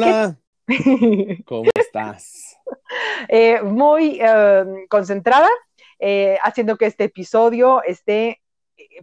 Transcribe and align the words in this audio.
Hola. 0.00 0.38
¿Cómo 1.44 1.70
estás? 1.74 2.56
Eh, 3.28 3.60
muy 3.60 4.18
eh, 4.18 4.64
concentrada, 4.88 5.48
eh, 5.98 6.38
haciendo 6.42 6.78
que 6.78 6.86
este 6.86 7.04
episodio 7.04 7.82
esté, 7.82 8.40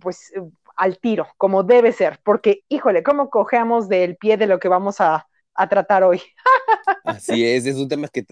pues, 0.02 0.34
al 0.76 0.98
tiro, 0.98 1.28
como 1.38 1.62
debe 1.62 1.92
ser, 1.92 2.20
porque, 2.24 2.64
híjole, 2.68 3.04
¿cómo 3.04 3.30
cojeamos 3.30 3.88
del 3.90 4.18
pie 4.18 4.38
de 4.38 4.48
lo 4.48 4.60
que 4.60 4.70
vamos 4.70 5.00
a, 5.00 5.28
tratar 5.70 6.04
hoy? 6.04 6.20
Así 7.04 7.46
es, 7.46 7.68
es 7.68 7.76
un 7.76 7.88
tema 7.88 8.08
que, 8.08 8.26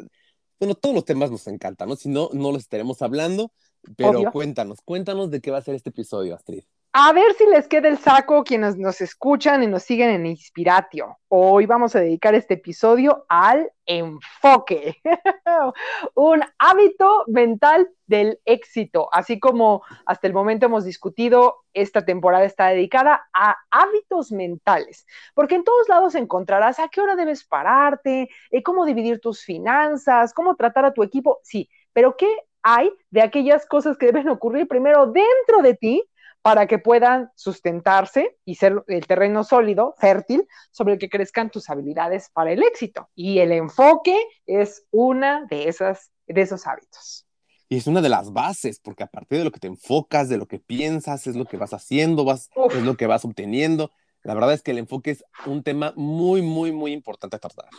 bueno, 0.59 0.73
todos 0.73 0.95
los 0.95 1.05
temas 1.05 1.29
nos 1.29 1.45
encantan, 1.45 1.88
¿no? 1.88 1.95
Si 1.95 2.09
no, 2.09 2.29
no 2.34 2.52
los 2.52 2.63
estaremos 2.63 3.02
hablando, 3.04 3.52
pero 3.95 4.32
cuéntanos, 4.32 4.79
cuéntanos 4.84 5.29
de 5.29 5.39
qué 5.39 5.52
va 5.52 5.59
a 5.59 5.61
ser 5.61 5.75
este 5.75 5.91
episodio, 5.91 6.34
Astrid. 6.34 6.63
A 6.98 7.12
ver 7.12 7.34
si 7.34 7.46
les 7.48 7.68
queda 7.68 7.89
el 7.89 7.98
saco 7.98 8.46
quienes 8.46 8.78
nos 8.78 9.02
escuchan 9.02 9.61
y 9.61 9.68
nos 9.68 9.84
siguen 9.84 10.11
en 10.11 10.25
Inspiratio. 10.25 11.18
Hoy 11.28 11.65
vamos 11.65 11.93
a 11.93 12.00
dedicar 12.00 12.36
este 12.36 12.54
episodio 12.54 13.25
al 13.28 13.69
enfoque, 13.86 14.96
un 16.16 16.42
hábito 16.57 17.25
mental 17.28 17.89
del 18.07 18.39
éxito, 18.46 19.10
así 19.11 19.42
como 19.42 19.83
hasta 20.05 20.28
el 20.28 20.33
momento 20.33 20.68
hemos 20.68 20.86
discutido, 20.86 21.66
esta 21.74 22.05
temporada 22.05 22.46
está 22.46 22.68
dedicada 22.68 23.27
a 23.33 23.57
hábitos 23.71 24.32
mentales, 24.32 25.05
porque 25.33 25.55
en 25.55 25.66
todos 25.66 25.89
lados 25.89 26.16
encontrarás 26.16 26.80
a 26.80 26.88
qué 26.88 27.02
hora 27.02 27.18
debes 27.18 27.43
pararte, 27.43 28.30
eh, 28.52 28.64
cómo 28.64 28.86
dividir 28.86 29.19
tus 29.19 29.43
finanzas, 29.43 30.33
cómo 30.33 30.55
tratar 30.55 30.86
a 30.86 30.93
tu 30.93 31.04
equipo, 31.04 31.41
sí, 31.43 31.69
pero 31.91 32.16
¿qué 32.16 32.33
hay 32.64 32.89
de 33.09 33.22
aquellas 33.22 33.66
cosas 33.66 33.97
que 33.97 34.05
deben 34.05 34.30
ocurrir 34.30 34.69
primero 34.69 35.08
dentro 35.08 35.61
de 35.61 35.73
ti 35.73 36.02
para 36.45 36.67
que 36.67 36.77
puedan 36.77 37.31
sustentarse 37.33 38.38
y 38.45 38.53
ser 38.53 38.83
el 38.85 39.08
terreno 39.08 39.44
sólido, 39.44 39.95
fértil, 39.97 40.47
sobre 40.69 40.94
el 40.94 40.99
que 40.99 41.09
crezcan 41.09 41.49
tus 41.49 41.71
habilidades 41.71 42.29
para 42.31 42.52
el 42.52 42.61
éxito. 42.61 43.09
Y 43.15 43.39
el 43.39 43.52
enfoque 43.52 44.15
es 44.45 44.85
una 44.91 45.47
de, 45.49 45.67
esas, 45.67 46.11
de 46.27 46.39
esos 46.39 46.67
hábitos. 46.67 47.25
Y 47.67 47.77
es 47.77 47.87
una 47.87 47.99
de 47.99 48.09
las 48.09 48.31
bases, 48.31 48.79
porque 48.79 49.02
a 49.02 49.07
partir 49.07 49.39
de 49.39 49.43
lo 49.43 49.49
que 49.49 49.59
te 49.59 49.65
enfocas, 49.65 50.29
de 50.29 50.37
lo 50.37 50.45
que 50.45 50.59
piensas, 50.59 51.25
es 51.25 51.35
lo 51.35 51.45
que 51.45 51.57
vas 51.57 51.73
haciendo, 51.73 52.25
vas, 52.25 52.52
es 52.75 52.83
lo 52.83 52.95
que 52.95 53.07
vas 53.07 53.25
obteniendo. 53.25 53.89
La 54.25 54.33
verdad 54.33 54.53
es 54.53 54.63
que 54.63 54.71
el 54.71 54.79
enfoque 54.79 55.11
es 55.11 55.23
un 55.45 55.61
tema 55.61 55.93
muy, 55.95 56.41
muy, 56.41 56.71
muy 56.71 56.91
importante 56.91 57.35
a 57.35 57.39
tratar. 57.39 57.69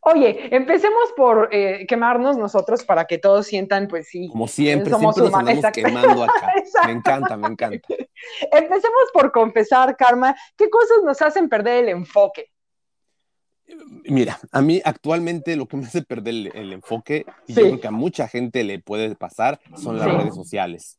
Oye, 0.00 0.48
empecemos 0.50 1.12
por 1.14 1.50
eh, 1.52 1.84
quemarnos 1.86 2.38
nosotros 2.38 2.82
para 2.82 3.04
que 3.04 3.18
todos 3.18 3.46
sientan, 3.46 3.88
pues 3.88 4.08
sí. 4.08 4.28
Como 4.28 4.48
siempre, 4.48 4.90
somos 4.90 5.14
siempre 5.14 5.30
nos 5.30 5.38
andamos 5.38 5.72
quemando 5.74 6.24
acá. 6.24 6.50
me 6.86 6.92
encanta, 6.92 7.36
me 7.36 7.48
encanta. 7.48 7.88
Empecemos 8.50 9.02
por 9.12 9.32
confesar, 9.32 9.94
Karma, 9.98 10.34
¿qué 10.56 10.70
cosas 10.70 10.96
nos 11.04 11.20
hacen 11.20 11.50
perder 11.50 11.84
el 11.84 11.90
enfoque? 11.90 12.50
Mira, 14.04 14.40
a 14.50 14.62
mí 14.62 14.80
actualmente 14.82 15.56
lo 15.56 15.68
que 15.68 15.76
me 15.76 15.84
hace 15.84 16.00
perder 16.00 16.52
el, 16.54 16.72
enfoque, 16.72 17.26
y 17.46 17.52
yo 17.52 17.62
creo 17.64 17.80
que 17.80 17.88
a 17.88 17.92
mucha 17.92 18.28
gente 18.28 18.64
le 18.64 18.78
puede 18.78 19.14
pasar, 19.14 19.60
son 19.76 19.98
las 19.98 20.10
redes 20.10 20.34
sociales. 20.34 20.98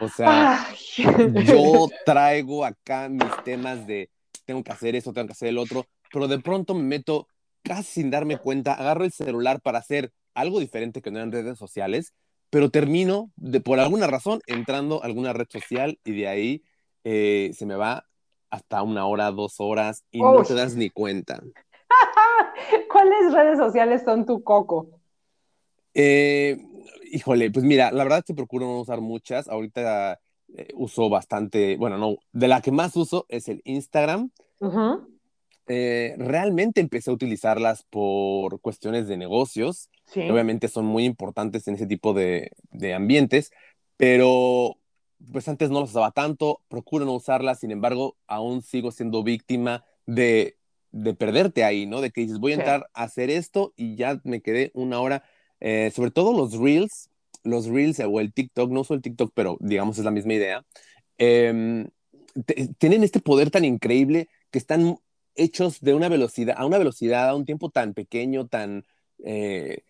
O 0.00 0.08
sea, 0.08 0.66
yo 1.44 1.88
traigo 2.06 2.64
acá 2.64 3.10
mis 3.10 3.30
temas 3.44 3.86
de 3.86 4.08
tengo 4.44 4.62
que 4.62 4.72
hacer 4.72 4.96
eso, 4.96 5.12
tengo 5.12 5.26
que 5.26 5.32
hacer 5.32 5.48
el 5.48 5.58
otro, 5.58 5.86
pero 6.12 6.28
de 6.28 6.38
pronto 6.38 6.74
me 6.74 6.82
meto 6.82 7.28
casi 7.62 8.00
sin 8.00 8.10
darme 8.10 8.38
cuenta, 8.38 8.74
agarro 8.74 9.04
el 9.04 9.12
celular 9.12 9.60
para 9.60 9.78
hacer 9.78 10.12
algo 10.34 10.60
diferente 10.60 11.02
que 11.02 11.10
no 11.10 11.20
en 11.20 11.32
redes 11.32 11.58
sociales, 11.58 12.14
pero 12.50 12.70
termino 12.70 13.30
de, 13.36 13.60
por 13.60 13.80
alguna 13.80 14.06
razón 14.06 14.40
entrando 14.46 15.02
a 15.02 15.06
alguna 15.06 15.32
red 15.32 15.46
social 15.48 15.98
y 16.04 16.12
de 16.12 16.28
ahí 16.28 16.62
eh, 17.04 17.52
se 17.54 17.66
me 17.66 17.76
va 17.76 18.06
hasta 18.50 18.82
una 18.82 19.06
hora, 19.06 19.30
dos 19.30 19.54
horas 19.58 20.04
y 20.10 20.20
no 20.20 20.42
te 20.42 20.54
das 20.54 20.74
ni 20.74 20.90
cuenta. 20.90 21.42
¿Cuáles 22.92 23.32
redes 23.32 23.58
sociales 23.58 24.02
son 24.04 24.26
tu 24.26 24.42
coco? 24.42 25.00
Eh, 25.94 26.58
híjole, 27.10 27.50
pues 27.50 27.64
mira, 27.64 27.90
la 27.90 28.04
verdad 28.04 28.18
es 28.18 28.24
que 28.24 28.34
procuro 28.34 28.66
no 28.66 28.80
usar 28.80 29.00
muchas. 29.00 29.48
Ahorita 29.48 30.20
eh, 30.56 30.68
uso 30.74 31.08
bastante, 31.08 31.76
bueno, 31.76 31.98
no, 31.98 32.16
de 32.32 32.48
la 32.48 32.60
que 32.60 32.72
más 32.72 32.96
uso 32.96 33.26
es 33.28 33.48
el 33.48 33.62
Instagram. 33.64 34.30
Eh, 35.66 36.14
realmente 36.18 36.80
empecé 36.80 37.10
a 37.10 37.14
utilizarlas 37.14 37.84
por 37.84 38.60
cuestiones 38.60 39.08
de 39.08 39.16
negocios. 39.16 39.88
Obviamente 40.14 40.68
son 40.68 40.84
muy 40.84 41.04
importantes 41.04 41.66
en 41.68 41.76
ese 41.76 41.86
tipo 41.86 42.12
de, 42.12 42.50
de, 42.70 42.92
ambientes, 42.92 43.50
pero 43.96 44.76
pues 45.32 45.48
antes 45.48 45.70
no 45.70 45.80
las 45.80 45.90
usaba 45.90 46.10
tanto, 46.10 46.60
procuro 46.68 47.06
no 47.06 47.14
usarlas, 47.14 47.60
sin 47.60 47.70
embargo, 47.70 48.16
aún 48.26 48.60
sigo 48.60 48.90
siendo 48.90 49.22
víctima 49.22 49.84
de, 50.04 50.58
de 50.90 51.14
perderte 51.14 51.64
ahí, 51.64 51.86
¿no? 51.86 52.00
De 52.00 52.10
que 52.10 52.22
dices, 52.22 52.38
voy 52.38 52.52
a 52.52 52.56
entrar 52.56 52.90
a 52.92 53.04
hacer 53.04 53.30
esto 53.30 53.72
y 53.76 53.96
ya 53.96 54.20
me 54.24 54.42
quedé 54.42 54.70
una 54.74 55.00
hora, 55.00 55.24
eh, 55.60 55.90
sobre 55.94 56.10
todo 56.10 56.32
los 56.32 56.58
reels, 56.58 57.08
los 57.44 57.66
Reels 57.66 58.00
o 58.00 58.20
el 58.20 58.32
TikTok, 58.32 58.70
no 58.70 58.80
uso 58.80 58.94
el 58.94 59.02
TikTok, 59.02 59.32
pero 59.34 59.56
digamos 59.60 59.98
es 59.98 60.04
la 60.04 60.10
misma 60.10 60.34
idea, 60.34 60.64
em, 61.18 61.88
tienen 62.78 63.04
este 63.04 63.20
poder 63.20 63.50
tan 63.50 63.64
increíble 63.64 64.28
que 64.50 64.58
están 64.58 64.96
hechos 65.34 65.80
de 65.80 65.94
una 65.94 66.08
velocidad, 66.08 66.56
a 66.58 66.66
una 66.66 66.78
velocidad, 66.78 67.28
a 67.28 67.34
un 67.34 67.44
tiempo 67.44 67.70
tan 67.70 67.94
pequeño, 67.94 68.46
tan 68.46 68.84
eh, 69.24 69.82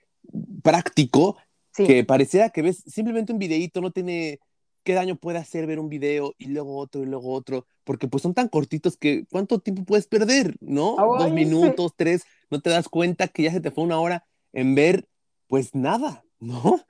práctico, 0.63 1.37
que 1.75 2.05
pareciera 2.05 2.51
que 2.51 2.63
ves 2.63 2.83
simplemente 2.87 3.33
un 3.33 3.39
videíto, 3.39 3.81
no 3.81 3.91
tiene 3.91 4.41
qué 4.85 4.95
daño 4.95 5.17
puede 5.17 5.39
hacer 5.39 5.67
ver 5.67 5.79
un 5.79 5.89
video 5.89 6.35
y 6.39 6.47
luego 6.47 6.77
otro 6.77 7.03
y 7.03 7.07
luego 7.07 7.33
otro, 7.33 7.67
porque 7.85 8.09
pues 8.09 8.23
son 8.23 8.35
tan 8.35 8.49
cortitos 8.49 8.97
que 8.97 9.25
cuánto 9.31 9.61
tiempo 9.61 9.85
puedes 9.85 10.07
perder, 10.07 10.57
¿no? 10.61 10.97
Dos 11.19 11.33
minutos, 11.33 11.93
tres, 11.97 12.25
no 12.51 12.61
te 12.61 12.71
das 12.71 12.89
cuenta 12.89 13.29
que 13.29 13.45
ya 13.45 13.53
se 13.53 13.61
te 13.61 13.71
fue 13.71 13.85
una 13.85 14.01
hora 14.01 14.27
en 14.53 14.75
ver 14.75 15.09
pues 15.47 15.75
nada, 15.75 16.25
¿no? 16.41 16.81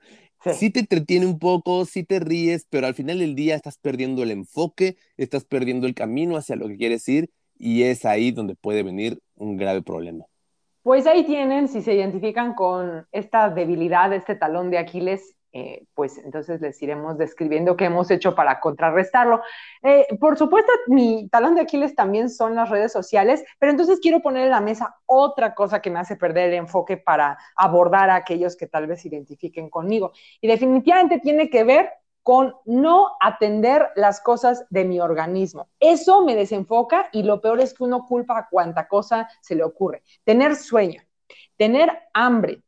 Sí. 0.51 0.69
te 0.69 0.81
entretiene 0.81 1.25
un 1.25 1.39
poco, 1.39 1.85
sí 1.85 2.03
te 2.03 2.19
ríes, 2.19 2.67
pero 2.69 2.87
al 2.87 2.93
final 2.93 3.19
del 3.19 3.35
día 3.35 3.55
estás 3.55 3.77
perdiendo 3.77 4.23
el 4.23 4.31
enfoque, 4.31 4.97
estás 5.17 5.45
perdiendo 5.45 5.87
el 5.87 5.93
camino 5.93 6.35
hacia 6.35 6.55
lo 6.55 6.67
que 6.67 6.77
quieres 6.77 7.07
ir 7.07 7.29
y 7.57 7.83
es 7.83 8.05
ahí 8.05 8.31
donde 8.31 8.55
puede 8.55 8.83
venir 8.83 9.19
un 9.35 9.57
grave 9.57 9.81
problema. 9.81 10.25
Pues 10.81 11.07
ahí 11.07 11.23
tienen, 11.25 11.69
si 11.69 11.81
se 11.81 11.93
identifican 11.93 12.55
con 12.55 13.07
esta 13.13 13.49
debilidad, 13.49 14.11
este 14.11 14.35
talón 14.35 14.69
de 14.69 14.79
Aquiles, 14.79 15.37
eh, 15.55 15.85
pues 15.93 16.17
entonces 16.17 16.59
les 16.61 16.81
iremos 16.81 17.17
describiendo 17.17 17.77
qué 17.77 17.85
hemos 17.85 18.09
hecho 18.09 18.33
para 18.33 18.59
contrarrestarlo. 18.59 19.41
Eh, 19.83 20.07
por 20.19 20.35
supuesto, 20.35 20.71
mi 20.87 21.29
talón 21.29 21.53
de 21.53 21.61
Aquiles 21.61 21.93
también 21.93 22.31
son 22.31 22.55
las 22.55 22.71
redes 22.71 22.91
sociales, 22.91 23.43
pero 23.59 23.71
entonces 23.71 23.99
quiero 24.01 24.21
poner 24.21 24.45
en 24.45 24.49
la 24.49 24.61
mesa 24.61 24.95
otra 25.05 25.53
cosa 25.53 25.79
que 25.79 25.91
me 25.91 25.99
hace 25.99 26.15
perder 26.15 26.49
el 26.49 26.55
enfoque 26.55 26.97
para 26.97 27.37
abordar 27.55 28.09
a 28.09 28.15
aquellos 28.15 28.57
que 28.57 28.65
tal 28.65 28.87
vez 28.87 29.01
se 29.01 29.09
identifiquen 29.09 29.69
conmigo. 29.69 30.11
Y 30.41 30.47
definitivamente 30.47 31.19
tiene 31.19 31.51
que 31.51 31.63
ver 31.63 31.91
con 32.23 32.55
no 32.65 33.11
atender 33.19 33.89
las 33.95 34.21
cosas 34.21 34.65
de 34.69 34.85
mi 34.85 34.99
organismo. 34.99 35.67
Eso 35.79 36.25
me 36.25 36.35
desenfoca 36.35 37.09
y 37.11 37.21
lo 37.23 37.41
peor 37.41 37.59
es 37.59 37.73
que 37.73 37.83
uno 37.83 38.05
culpa 38.07 38.39
a 38.39 38.47
cuanta 38.49 38.87
cosa 38.87 39.29
se 39.41 39.55
le 39.55 39.63
ocurre. 39.63 40.01
Tener 40.23 40.55
sueño, 40.55 41.03
tener 41.57 41.91
hambre, 42.13 42.63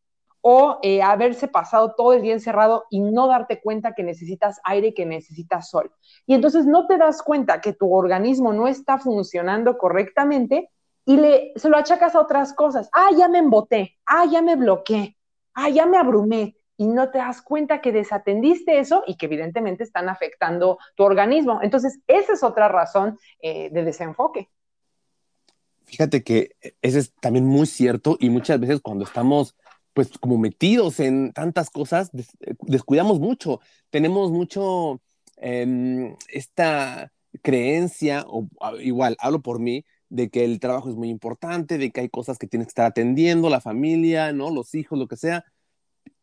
o 0.48 0.78
eh, 0.84 1.02
haberse 1.02 1.48
pasado 1.48 1.96
todo 1.98 2.14
el 2.14 2.22
día 2.22 2.34
encerrado 2.34 2.86
y 2.92 3.00
no 3.00 3.26
darte 3.26 3.60
cuenta 3.60 3.96
que 3.96 4.04
necesitas 4.04 4.60
aire, 4.64 4.94
que 4.94 5.04
necesitas 5.04 5.72
sol. 5.72 5.92
Y 6.28 6.36
entonces 6.36 6.68
no 6.68 6.86
te 6.86 7.00
das 7.00 7.24
cuenta 7.24 7.62
que 7.62 7.74
tu 7.74 7.92
organismo 7.92 8.54
no 8.54 8.68
está 8.68 9.00
funcionando 9.00 9.80
correctamente 9.80 10.70
y 11.04 11.18
le, 11.18 11.52
se 11.56 11.68
lo 11.68 11.78
achacas 11.78 12.14
a 12.14 12.20
otras 12.20 12.54
cosas. 12.54 12.92
Ah, 12.94 13.10
ya 13.18 13.28
me 13.28 13.40
emboté, 13.40 13.98
ah, 14.06 14.26
ya 14.32 14.44
me 14.44 14.56
bloqueé, 14.56 15.18
ah, 15.56 15.70
ya 15.70 15.88
me 15.88 15.98
abrumé. 15.98 16.56
Y 16.78 16.86
no 16.86 17.10
te 17.10 17.18
das 17.18 17.42
cuenta 17.42 17.82
que 17.82 17.92
desatendiste 17.92 18.78
eso 18.78 19.04
y 19.08 19.18
que 19.18 19.26
evidentemente 19.26 19.84
están 19.84 20.10
afectando 20.10 20.78
tu 20.94 21.06
organismo. 21.06 21.60
Entonces, 21.64 22.02
esa 22.06 22.34
es 22.34 22.44
otra 22.44 22.68
razón 22.68 23.18
eh, 23.42 23.72
de 23.72 23.84
desenfoque. 23.84 24.52
Fíjate 25.86 26.24
que 26.24 26.52
ese 26.84 27.00
es 27.00 27.16
también 27.16 27.46
muy 27.46 27.66
cierto 27.66 28.16
y 28.20 28.30
muchas 28.30 28.60
veces 28.60 28.80
cuando 28.80 29.06
estamos 29.06 29.56
pues 29.96 30.10
como 30.20 30.38
metidos 30.38 31.00
en 31.00 31.32
tantas 31.32 31.70
cosas, 31.70 32.12
eh, 32.42 32.56
descuidamos 32.64 33.20
mucho, 33.22 33.62
tenemos 33.90 34.30
mucho 34.32 35.02
em, 35.38 36.16
esta 36.30 37.14
creencia, 37.42 38.26
o 38.28 38.50
igual, 38.82 39.16
hablo 39.20 39.42
por 39.42 39.60
mí, 39.60 39.86
de 40.10 40.30
que 40.30 40.44
el 40.46 40.60
trabajo 40.60 40.90
es 40.90 40.96
muy 40.96 41.10
importante, 41.10 41.78
de 41.78 41.92
que 41.92 42.02
hay 42.02 42.10
cosas 42.10 42.38
que 42.38 42.48
tienes 42.48 42.68
que 42.68 42.72
estar 42.72 42.86
atendiendo, 42.86 43.50
la 43.50 43.62
familia, 43.62 44.34
¿no? 44.34 44.52
Los 44.52 44.76
hijos, 44.76 45.00
lo 45.00 45.08
que 45.08 45.18
sea, 45.18 45.46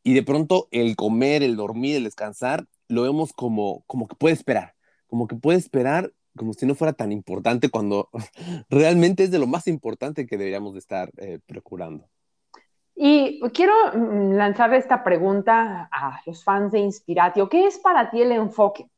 y 0.03 0.15
de 0.15 0.23
pronto 0.23 0.69
el 0.71 0.95
comer, 0.97 1.43
el 1.43 1.57
dormir, 1.57 1.97
el 1.97 2.05
descansar, 2.05 2.67
lo 2.89 3.03
vemos 3.03 3.33
como, 3.33 3.85
como 3.87 4.07
que 4.07 4.17
puede 4.17 4.35
esperar, 4.35 4.75
como 5.07 5.27
que 5.29 5.37
puede 5.37 5.59
esperar 5.59 6.13
como 6.37 6.55
si 6.55 6.67
no 6.67 6.75
fuera 6.75 6.93
tan 6.95 7.13
importante 7.13 7.71
cuando 7.71 8.11
realmente 8.71 9.25
es 9.25 9.31
de 9.31 9.39
lo 9.39 9.47
más 9.47 9.67
importante 9.67 10.27
que 10.27 10.37
deberíamos 10.37 10.75
de 10.75 10.79
estar 10.81 11.11
eh, 11.19 11.39
procurando. 11.47 12.09
Y 12.95 13.41
quiero 13.53 13.75
mm, 13.95 14.35
lanzar 14.35 14.73
esta 14.75 15.03
pregunta 15.03 15.89
a 15.91 16.21
los 16.27 16.45
fans 16.45 16.73
de 16.73 16.81
Inspiratio. 16.81 17.49
¿Qué 17.49 17.67
es 17.67 17.79
para 17.79 18.11
ti 18.11 18.23
el 18.23 18.33
enfoque? 18.33 18.89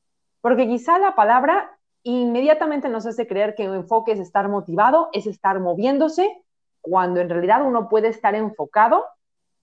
Porque 0.40 0.66
quizá 0.66 0.98
la 0.98 1.14
palabra 1.14 1.78
inmediatamente 2.02 2.88
nos 2.88 3.06
hace 3.06 3.26
creer 3.26 3.54
que 3.54 3.64
el 3.64 3.74
enfoque 3.74 4.12
es 4.12 4.20
estar 4.20 4.48
motivado, 4.48 5.08
es 5.12 5.26
estar 5.26 5.58
moviéndose, 5.60 6.44
cuando 6.80 7.20
en 7.20 7.30
realidad 7.30 7.64
uno 7.64 7.88
puede 7.88 8.08
estar 8.08 8.34
enfocado 8.34 9.04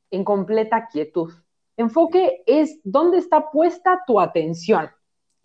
en 0.10 0.24
completa 0.24 0.88
quietud. 0.88 1.32
Enfoque 1.78 2.44
es 2.48 2.80
dónde 2.84 3.20
está 3.20 3.52
puesta 3.52 4.02
tu 4.08 4.20
atención. 4.20 4.90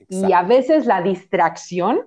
Y 0.09 0.33
a 0.33 0.43
veces 0.43 0.87
la 0.87 1.03
distracción 1.03 2.01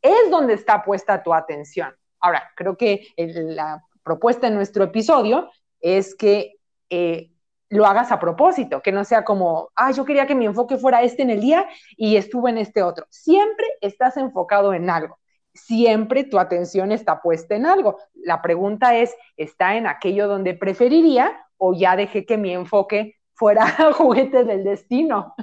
es 0.00 0.30
donde 0.30 0.54
está 0.54 0.82
puesta 0.82 1.22
tu 1.22 1.34
atención. 1.34 1.94
Ahora, 2.20 2.42
creo 2.56 2.76
que 2.76 3.08
la 3.16 3.82
propuesta 4.02 4.46
en 4.46 4.54
nuestro 4.54 4.84
episodio 4.84 5.50
es 5.80 6.14
que 6.14 6.54
eh, 6.90 7.30
lo 7.68 7.86
hagas 7.86 8.12
a 8.12 8.20
propósito, 8.20 8.82
que 8.82 8.92
no 8.92 9.04
sea 9.04 9.24
como, 9.24 9.70
ah, 9.74 9.90
yo 9.90 10.04
quería 10.04 10.26
que 10.26 10.34
mi 10.34 10.46
enfoque 10.46 10.76
fuera 10.76 11.02
este 11.02 11.22
en 11.22 11.30
el 11.30 11.40
día 11.40 11.68
y 11.96 12.16
estuve 12.16 12.50
en 12.50 12.58
este 12.58 12.82
otro. 12.82 13.06
Siempre 13.10 13.66
estás 13.80 14.16
enfocado 14.16 14.72
en 14.72 14.88
algo. 14.90 15.18
Siempre 15.52 16.24
tu 16.24 16.38
atención 16.38 16.92
está 16.92 17.22
puesta 17.22 17.54
en 17.56 17.66
algo. 17.66 17.98
La 18.14 18.42
pregunta 18.42 18.96
es, 18.96 19.14
¿está 19.36 19.76
en 19.76 19.86
aquello 19.86 20.28
donde 20.28 20.54
preferiría 20.54 21.36
o 21.56 21.74
ya 21.74 21.96
dejé 21.96 22.26
que 22.26 22.36
mi 22.36 22.52
enfoque 22.52 23.16
fuera 23.32 23.66
juguete 23.94 24.44
del 24.44 24.64
destino? 24.64 25.34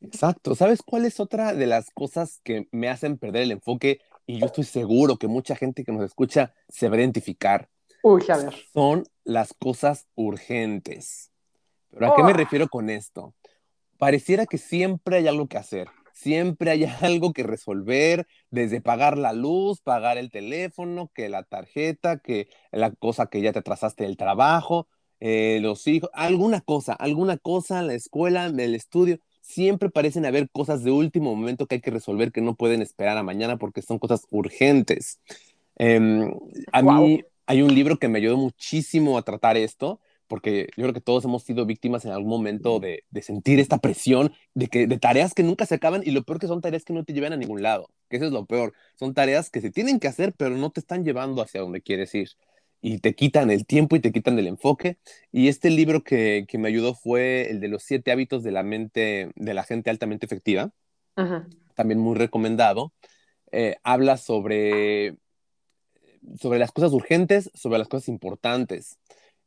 Exacto. 0.00 0.54
¿Sabes 0.54 0.82
cuál 0.82 1.04
es 1.04 1.18
otra 1.18 1.52
de 1.52 1.66
las 1.66 1.90
cosas 1.90 2.40
que 2.44 2.68
me 2.70 2.88
hacen 2.88 3.18
perder 3.18 3.42
el 3.42 3.52
enfoque? 3.52 4.00
Y 4.26 4.38
yo 4.38 4.46
estoy 4.46 4.64
seguro 4.64 5.16
que 5.16 5.26
mucha 5.26 5.56
gente 5.56 5.84
que 5.84 5.92
nos 5.92 6.04
escucha 6.04 6.54
se 6.68 6.88
va 6.88 6.96
a 6.96 7.00
identificar. 7.00 7.68
Uy, 8.06 8.22
a 8.28 8.36
ver. 8.36 8.54
Son 8.74 9.04
las 9.24 9.54
cosas 9.54 10.06
urgentes. 10.14 11.32
¿Pero 11.90 12.12
a 12.12 12.14
qué 12.14 12.22
me 12.22 12.34
refiero 12.34 12.68
con 12.68 12.90
esto? 12.90 13.34
Pareciera 13.96 14.44
que 14.44 14.58
siempre 14.58 15.16
hay 15.16 15.26
algo 15.26 15.46
que 15.46 15.56
hacer, 15.56 15.88
siempre 16.12 16.70
hay 16.70 16.84
algo 17.00 17.32
que 17.32 17.44
resolver, 17.44 18.26
desde 18.50 18.82
pagar 18.82 19.16
la 19.16 19.32
luz, 19.32 19.80
pagar 19.80 20.18
el 20.18 20.30
teléfono, 20.30 21.10
que 21.14 21.30
la 21.30 21.44
tarjeta, 21.44 22.18
que 22.18 22.48
la 22.72 22.90
cosa 22.90 23.28
que 23.28 23.40
ya 23.40 23.54
te 23.54 23.60
atrasaste 23.60 24.04
del 24.04 24.18
trabajo, 24.18 24.86
eh, 25.20 25.60
los 25.62 25.86
hijos, 25.86 26.10
alguna 26.12 26.60
cosa, 26.60 26.92
alguna 26.92 27.38
cosa, 27.38 27.80
la 27.80 27.94
escuela, 27.94 28.44
el 28.44 28.74
estudio. 28.74 29.18
Siempre 29.40 29.88
parecen 29.88 30.26
haber 30.26 30.50
cosas 30.50 30.84
de 30.84 30.90
último 30.90 31.34
momento 31.34 31.66
que 31.66 31.76
hay 31.76 31.80
que 31.80 31.90
resolver 31.90 32.32
que 32.32 32.42
no 32.42 32.54
pueden 32.54 32.82
esperar 32.82 33.16
a 33.16 33.22
mañana 33.22 33.56
porque 33.56 33.80
son 33.80 33.98
cosas 33.98 34.26
urgentes. 34.28 35.20
Em, 35.76 36.30
a 36.70 36.82
mí 36.82 37.24
hay 37.46 37.62
un 37.62 37.74
libro 37.74 37.98
que 37.98 38.08
me 38.08 38.18
ayudó 38.18 38.36
muchísimo 38.36 39.18
a 39.18 39.22
tratar 39.22 39.56
esto, 39.56 40.00
porque 40.26 40.68
yo 40.76 40.84
creo 40.84 40.94
que 40.94 41.00
todos 41.00 41.24
hemos 41.24 41.42
sido 41.42 41.66
víctimas 41.66 42.04
en 42.04 42.12
algún 42.12 42.30
momento 42.30 42.80
de, 42.80 43.04
sentir 43.22 43.60
esta 43.60 43.78
presión 43.78 44.32
de, 44.54 44.68
que, 44.68 44.86
de 44.86 44.98
tareas 44.98 45.34
que 45.34 45.42
nunca 45.42 45.66
se 45.66 45.74
acaban 45.74 46.02
y 46.04 46.10
lo 46.10 46.24
peor 46.24 46.40
que 46.40 46.46
son 46.46 46.60
tareas 46.60 46.84
que 46.84 46.92
no 46.92 47.04
te 47.04 47.12
llevan 47.12 47.32
a 47.32 47.36
ningún 47.36 47.62
lado, 47.62 47.90
que 48.08 48.16
eso 48.16 48.26
es 48.26 48.32
lo 48.32 48.46
peor. 48.46 48.72
Son 48.98 49.14
tareas 49.14 49.50
que 49.50 49.60
se 49.60 49.70
tienen 49.70 50.00
que 50.00 50.08
hacer, 50.08 50.34
pero 50.36 50.56
no 50.56 50.70
te 50.70 50.80
están 50.80 51.04
llevando 51.04 51.42
hacia 51.42 51.60
donde 51.60 51.82
quieres 51.82 52.14
ir 52.14 52.30
y 52.86 52.98
te 52.98 53.14
quitan 53.14 53.50
el 53.50 53.64
tiempo 53.64 53.96
y 53.96 54.00
te 54.00 54.12
quitan 54.12 54.38
el 54.38 54.46
enfoque. 54.46 54.98
Y 55.32 55.48
este 55.48 55.70
libro 55.70 56.04
que, 56.04 56.46
me 56.58 56.68
ayudó 56.68 56.94
fue 56.94 57.50
el 57.50 57.58
de 57.60 57.68
los 57.68 57.82
siete 57.82 58.12
hábitos 58.12 58.42
de 58.42 58.52
la 58.52 58.62
mente 58.62 59.32
de 59.36 59.54
la 59.54 59.64
gente 59.64 59.88
altamente 59.88 60.26
efectiva, 60.26 60.70
también 61.74 61.98
muy 61.98 62.14
recomendado. 62.14 62.92
Eh, 63.52 63.76
habla 63.84 64.18
sobre, 64.18 65.16
sobre 66.38 66.58
las 66.58 66.72
cosas 66.72 66.92
urgentes, 66.92 67.50
sobre 67.54 67.78
las 67.78 67.88
cosas 67.88 68.08
importantes 68.08 68.98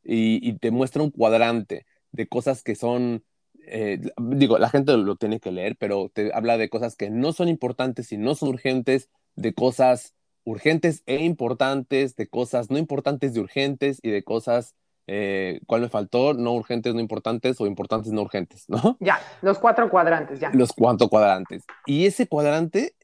y, 0.02 0.54
te 0.54 0.70
muestra 0.70 1.02
un 1.02 1.10
cuadrante 1.10 1.86
de 2.12 2.26
cosas 2.26 2.62
que 2.62 2.74
son, 2.74 3.24
eh, 3.66 4.00
digo, 4.18 4.58
la 4.58 4.70
gente 4.70 4.96
lo 4.96 5.16
tiene 5.16 5.40
que 5.40 5.52
leer, 5.52 5.76
pero 5.76 6.10
te 6.12 6.32
habla 6.32 6.56
de 6.56 6.70
cosas 6.70 6.96
que 6.96 7.10
no 7.10 7.32
son 7.32 7.48
importantes 7.48 8.12
y 8.12 8.16
no 8.16 8.34
son 8.34 8.50
urgentes, 8.50 9.10
de 9.36 9.52
cosas 9.54 10.14
urgentes 10.44 11.02
e 11.06 11.22
importantes, 11.24 12.16
de 12.16 12.26
cosas 12.26 12.70
no 12.70 12.78
importantes 12.78 13.34
de 13.34 13.40
urgentes 13.40 14.00
y 14.02 14.10
de 14.10 14.24
cosas, 14.24 14.74
eh, 15.06 15.60
¿cuál 15.66 15.82
me 15.82 15.88
faltó? 15.88 16.32
No 16.32 16.54
urgentes, 16.54 16.94
no 16.94 17.00
importantes 17.00 17.60
o 17.60 17.66
importantes, 17.66 18.12
no 18.12 18.22
urgentes, 18.22 18.64
¿no? 18.68 18.96
Ya, 19.00 19.20
los 19.42 19.58
cuatro 19.58 19.90
cuadrantes, 19.90 20.40
ya. 20.40 20.50
Los 20.54 20.72
cuatro 20.72 21.08
cuadrantes. 21.08 21.64
Y 21.86 22.06
ese 22.06 22.26
cuadrante 22.26 22.94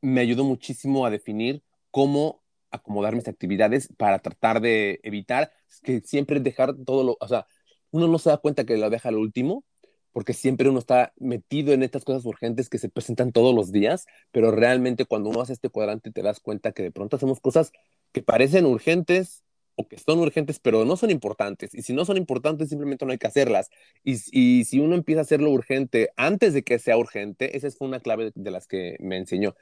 me 0.00 0.20
ayudó 0.20 0.44
muchísimo 0.44 1.04
a 1.04 1.10
definir 1.10 1.62
cómo 1.90 2.43
acomodar 2.74 3.14
mis 3.14 3.28
actividades 3.28 3.88
para 3.96 4.18
tratar 4.18 4.60
de 4.60 5.00
evitar 5.02 5.52
que 5.82 6.00
siempre 6.00 6.40
dejar 6.40 6.74
todo 6.84 7.04
lo, 7.04 7.16
o 7.20 7.28
sea, 7.28 7.46
uno 7.90 8.08
no 8.08 8.18
se 8.18 8.30
da 8.30 8.38
cuenta 8.38 8.64
que 8.64 8.76
lo 8.76 8.90
deja 8.90 9.08
al 9.08 9.16
último, 9.16 9.64
porque 10.12 10.32
siempre 10.32 10.68
uno 10.68 10.78
está 10.78 11.12
metido 11.16 11.72
en 11.72 11.82
estas 11.82 12.04
cosas 12.04 12.24
urgentes 12.24 12.68
que 12.68 12.78
se 12.78 12.88
presentan 12.88 13.32
todos 13.32 13.54
los 13.54 13.72
días, 13.72 14.06
pero 14.30 14.50
realmente 14.52 15.06
cuando 15.06 15.30
uno 15.30 15.40
hace 15.42 15.52
este 15.52 15.70
cuadrante 15.70 16.12
te 16.12 16.22
das 16.22 16.40
cuenta 16.40 16.72
que 16.72 16.84
de 16.84 16.92
pronto 16.92 17.16
hacemos 17.16 17.40
cosas 17.40 17.72
que 18.12 18.22
parecen 18.22 18.64
urgentes 18.64 19.42
o 19.76 19.88
que 19.88 19.98
son 19.98 20.20
urgentes, 20.20 20.60
pero 20.60 20.84
no 20.84 20.96
son 20.96 21.10
importantes. 21.10 21.74
Y 21.74 21.82
si 21.82 21.92
no 21.92 22.04
son 22.04 22.16
importantes, 22.16 22.68
simplemente 22.68 23.04
no 23.04 23.12
hay 23.12 23.18
que 23.18 23.26
hacerlas. 23.26 23.70
Y, 24.04 24.16
y 24.30 24.64
si 24.64 24.78
uno 24.78 24.94
empieza 24.94 25.20
a 25.20 25.22
hacerlo 25.22 25.50
urgente 25.50 26.10
antes 26.16 26.54
de 26.54 26.62
que 26.62 26.78
sea 26.78 26.96
urgente, 26.96 27.56
esa 27.56 27.68
fue 27.72 27.88
una 27.88 28.00
clave 28.00 28.30
de 28.36 28.50
las 28.52 28.68
que 28.68 28.96
me 29.00 29.16
enseñó 29.16 29.56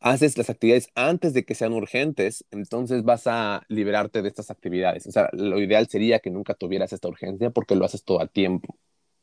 haces 0.00 0.38
las 0.38 0.50
actividades 0.50 0.90
antes 0.94 1.34
de 1.34 1.44
que 1.44 1.54
sean 1.54 1.72
urgentes, 1.72 2.44
entonces 2.50 3.04
vas 3.04 3.26
a 3.26 3.62
liberarte 3.68 4.22
de 4.22 4.28
estas 4.28 4.50
actividades. 4.50 5.06
O 5.06 5.10
sea, 5.10 5.28
lo 5.32 5.58
ideal 5.58 5.88
sería 5.88 6.20
que 6.20 6.30
nunca 6.30 6.54
tuvieras 6.54 6.92
esta 6.92 7.08
urgencia 7.08 7.50
porque 7.50 7.74
lo 7.74 7.84
haces 7.84 8.04
todo 8.04 8.20
a 8.20 8.26
tiempo. 8.26 8.76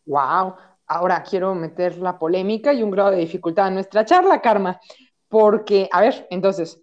Wow. 0.05 0.55
Ahora 0.87 1.23
quiero 1.23 1.55
meter 1.55 1.97
la 1.97 2.19
polémica 2.19 2.73
y 2.73 2.83
un 2.83 2.91
grado 2.91 3.11
de 3.11 3.17
dificultad 3.17 3.69
en 3.69 3.75
nuestra 3.75 4.05
charla, 4.05 4.41
Karma, 4.41 4.79
porque, 5.29 5.89
a 5.91 6.01
ver, 6.01 6.27
entonces, 6.29 6.79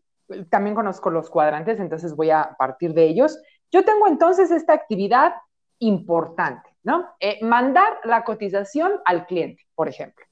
también 0.50 0.74
conozco 0.74 1.10
los 1.10 1.30
cuadrantes, 1.30 1.78
entonces 1.78 2.16
voy 2.16 2.30
a 2.30 2.56
partir 2.58 2.94
de 2.94 3.04
ellos. 3.04 3.38
Yo 3.70 3.84
tengo 3.84 4.08
entonces 4.08 4.50
esta 4.50 4.72
actividad 4.72 5.34
importante, 5.78 6.70
¿no? 6.82 7.06
Eh, 7.20 7.38
mandar 7.42 8.00
la 8.04 8.24
cotización 8.24 8.92
al 9.04 9.26
cliente, 9.26 9.64
por 9.74 9.88
ejemplo. 9.88 10.24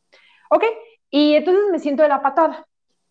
¿Ok? 0.50 0.64
Y 1.10 1.34
entonces 1.34 1.64
me 1.70 1.78
siento 1.78 2.02
de 2.02 2.08
la 2.08 2.22
patada 2.22 2.66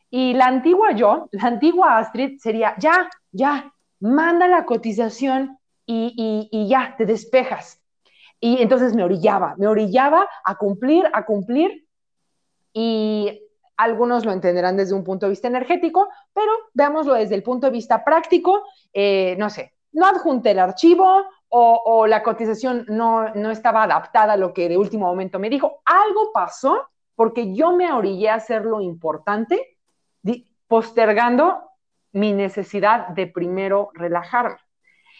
y 0.10 0.34
la 0.34 0.48
antigua 0.48 0.92
yo, 0.92 1.30
la 1.32 1.44
antigua 1.44 1.98
Astrid 1.98 2.40
sería, 2.40 2.76
ya, 2.80 3.10
ya, 3.32 3.74
manda 4.00 4.48
la 4.48 4.66
cotización 4.66 5.58
y, 5.86 6.68
ya, 6.68 6.96
te 6.98 7.06
despejas. 7.06 7.82
Y 8.40 8.62
entonces 8.62 8.96
me 8.96 9.04
orillaba, 9.04 9.56
me 9.58 9.68
orillaba 9.68 10.28
a 10.46 10.56
cumplir, 10.56 11.06
a 11.14 11.26
cumplir. 11.26 11.86
Y 12.74 13.42
algunos 13.76 14.26
lo 14.26 14.32
entenderán 14.32 14.78
desde 14.78 14.94
un 14.94 15.04
punto 15.04 15.26
de 15.26 15.32
vista 15.32 15.48
energético, 15.48 16.10
pero 16.34 16.52
veámoslo 16.74 17.14
desde 17.14 17.36
el 17.36 17.44
punto 17.44 17.68
de 17.68 17.74
vista 17.74 18.04
práctico. 18.04 18.64
Eh, 18.94 19.36
no 19.38 19.50
sé, 19.50 19.74
no 19.92 20.06
adjunté 20.06 20.52
el 20.52 20.60
archivo 20.60 21.26
o, 21.50 21.81
o 21.86 22.07
la 22.07 22.24
cotización 22.24 22.86
no, 22.88 23.33
no, 23.33 23.52
estaba 23.52 23.83
adaptada 23.83 24.33
a 24.33 24.38
lo 24.38 24.54
que 24.54 24.69
de 24.69 24.78
último 24.78 25.07
momento 25.07 25.40
me 25.40 25.50
dijo. 25.50 25.81
Algo 25.86 26.31
pasó 26.31 26.88
porque 27.16 27.54
yo 27.54 27.74
me 27.76 27.92
orillé 27.92 28.30
a 28.30 28.36
hacer 28.36 28.64
lo 28.64 28.80
importante 28.80 29.79
postergando 30.68 31.61
mi 32.11 32.33
necesidad 32.33 33.09
de 33.09 33.28
primero 33.28 33.92
relajarme. 33.94 34.57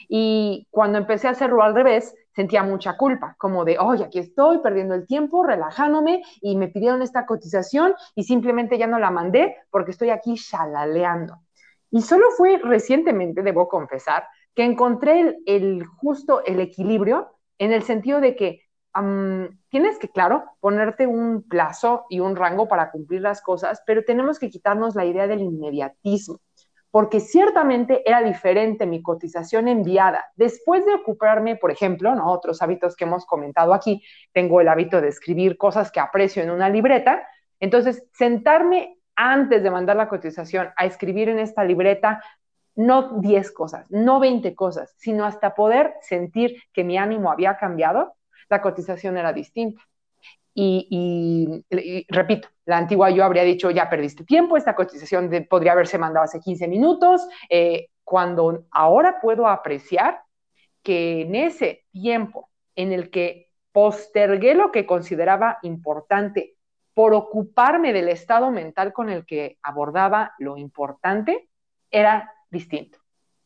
Y 0.08 0.68
cuando 0.72 0.98
empecé 0.98 1.28
a 1.28 1.32
hacerlo 1.32 1.62
al 1.64 1.76
revés, 1.76 2.16
sentía 2.34 2.64
mucha 2.64 2.96
culpa, 2.96 3.36
como 3.38 3.66
de, 3.66 3.78
oye, 3.78 4.06
aquí 4.06 4.20
estoy 4.20 4.60
perdiendo 4.60 4.96
el 4.96 5.06
tiempo, 5.06 5.44
relajándome, 5.44 6.24
y 6.42 6.56
me 6.56 6.70
pidieron 6.70 7.02
esta 7.02 7.26
cotización 7.26 7.94
y 8.16 8.24
simplemente 8.24 8.78
ya 8.78 8.88
no 8.88 8.98
la 8.98 9.12
mandé 9.12 9.58
porque 9.70 9.92
estoy 9.92 10.10
aquí 10.10 10.36
chalaleando. 10.36 11.42
Y 11.92 12.02
solo 12.02 12.28
fue 12.38 12.60
recientemente, 12.64 13.42
debo 13.42 13.68
confesar, 13.68 14.26
que 14.56 14.64
encontré 14.64 15.38
el 15.46 15.86
justo, 15.86 16.44
el 16.46 16.60
equilibrio, 16.60 17.36
en 17.58 17.74
el 17.74 17.84
sentido 17.84 18.22
de 18.22 18.36
que 18.36 18.62
tienes 19.70 20.00
que, 20.00 20.10
claro, 20.10 20.44
ponerte 20.60 21.08
un 21.08 21.44
plazo 21.48 22.06
y 22.10 22.20
un 22.20 22.36
rango 22.36 22.68
para 22.68 22.92
cumplir 22.92 23.22
las 23.22 23.42
cosas, 23.42 23.82
pero 23.86 24.04
tenemos 24.04 24.40
que 24.40 24.50
quitarnos 24.50 24.96
la 24.96 25.06
idea 25.06 25.28
del 25.28 25.42
inmediatismo, 25.42 26.40
porque 26.92 27.20
ciertamente 27.20 28.02
era 28.10 28.22
diferente 28.22 28.86
mi 28.86 29.02
cotización 29.02 29.68
enviada. 29.68 30.26
Después 30.36 30.86
de 30.86 30.96
ocuparme, 30.96 31.56
por 31.56 31.72
ejemplo, 31.72 32.16
¿no? 32.16 32.32
otros 32.32 32.62
hábitos 32.62 32.96
que 32.96 33.06
hemos 33.06 33.26
comentado 33.26 33.74
aquí, 33.74 34.04
tengo 34.34 34.60
el 34.60 34.68
hábito 34.68 35.02
de 35.02 35.10
escribir 35.10 35.58
cosas 35.58 35.92
que 35.92 36.00
aprecio 36.00 36.42
en 36.42 36.50
una 36.50 36.70
libreta, 36.70 37.28
entonces 37.60 38.08
sentarme 38.14 38.98
antes 39.16 39.62
de 39.62 39.72
mandar 39.72 39.98
la 39.98 40.08
cotización 40.08 40.70
a 40.78 40.86
escribir 40.86 41.30
en 41.30 41.40
esta 41.40 41.64
libreta 41.64 42.22
no 42.76 43.20
10 43.20 43.52
cosas, 43.52 43.92
no 43.92 44.22
20 44.22 44.56
cosas, 44.56 44.96
sino 44.98 45.26
hasta 45.26 45.54
poder 45.54 45.96
sentir 46.00 46.56
que 46.72 46.86
mi 46.86 46.98
ánimo 46.98 47.30
había 47.30 47.58
cambiado, 47.58 48.14
la 48.50 48.62
cotización 48.62 49.18
era 49.18 49.34
distinta. 49.34 49.82
Y, 50.54 51.64
repito, 52.10 52.50
la 52.66 52.78
antigua 52.78 53.10
yo 53.12 53.24
habría 53.24 53.44
dicho, 53.44 53.72
ya 53.72 53.90
perdiste 53.90 54.26
tiempo, 54.26 54.58
esta 54.58 54.76
cotización 54.76 55.30
podría 55.50 55.72
haberse 55.72 55.98
mandado 55.98 56.26
hace 56.26 56.42
15 56.42 56.68
minutos, 56.68 57.28
eh, 57.50 57.88
cuando 58.04 58.66
ahora 58.72 59.22
puedo 59.22 59.48
apreciar 59.48 60.22
que 60.84 61.22
en 61.22 61.36
ese 61.36 61.86
tiempo 61.92 62.50
en 62.76 62.92
el 62.92 63.10
que 63.10 63.52
postergué 63.72 64.56
lo 64.56 64.72
que 64.72 64.86
consideraba 64.86 65.60
importante 65.62 66.58
por 66.94 67.14
ocuparme 67.14 67.94
del 67.94 68.10
estado 68.10 68.52
mental 68.52 68.92
con 68.92 69.10
el 69.10 69.26
que 69.26 69.58
abordaba 69.62 70.34
lo 70.40 70.58
importante, 70.58 71.48
era 71.90 72.34
distinto. 72.50 73.00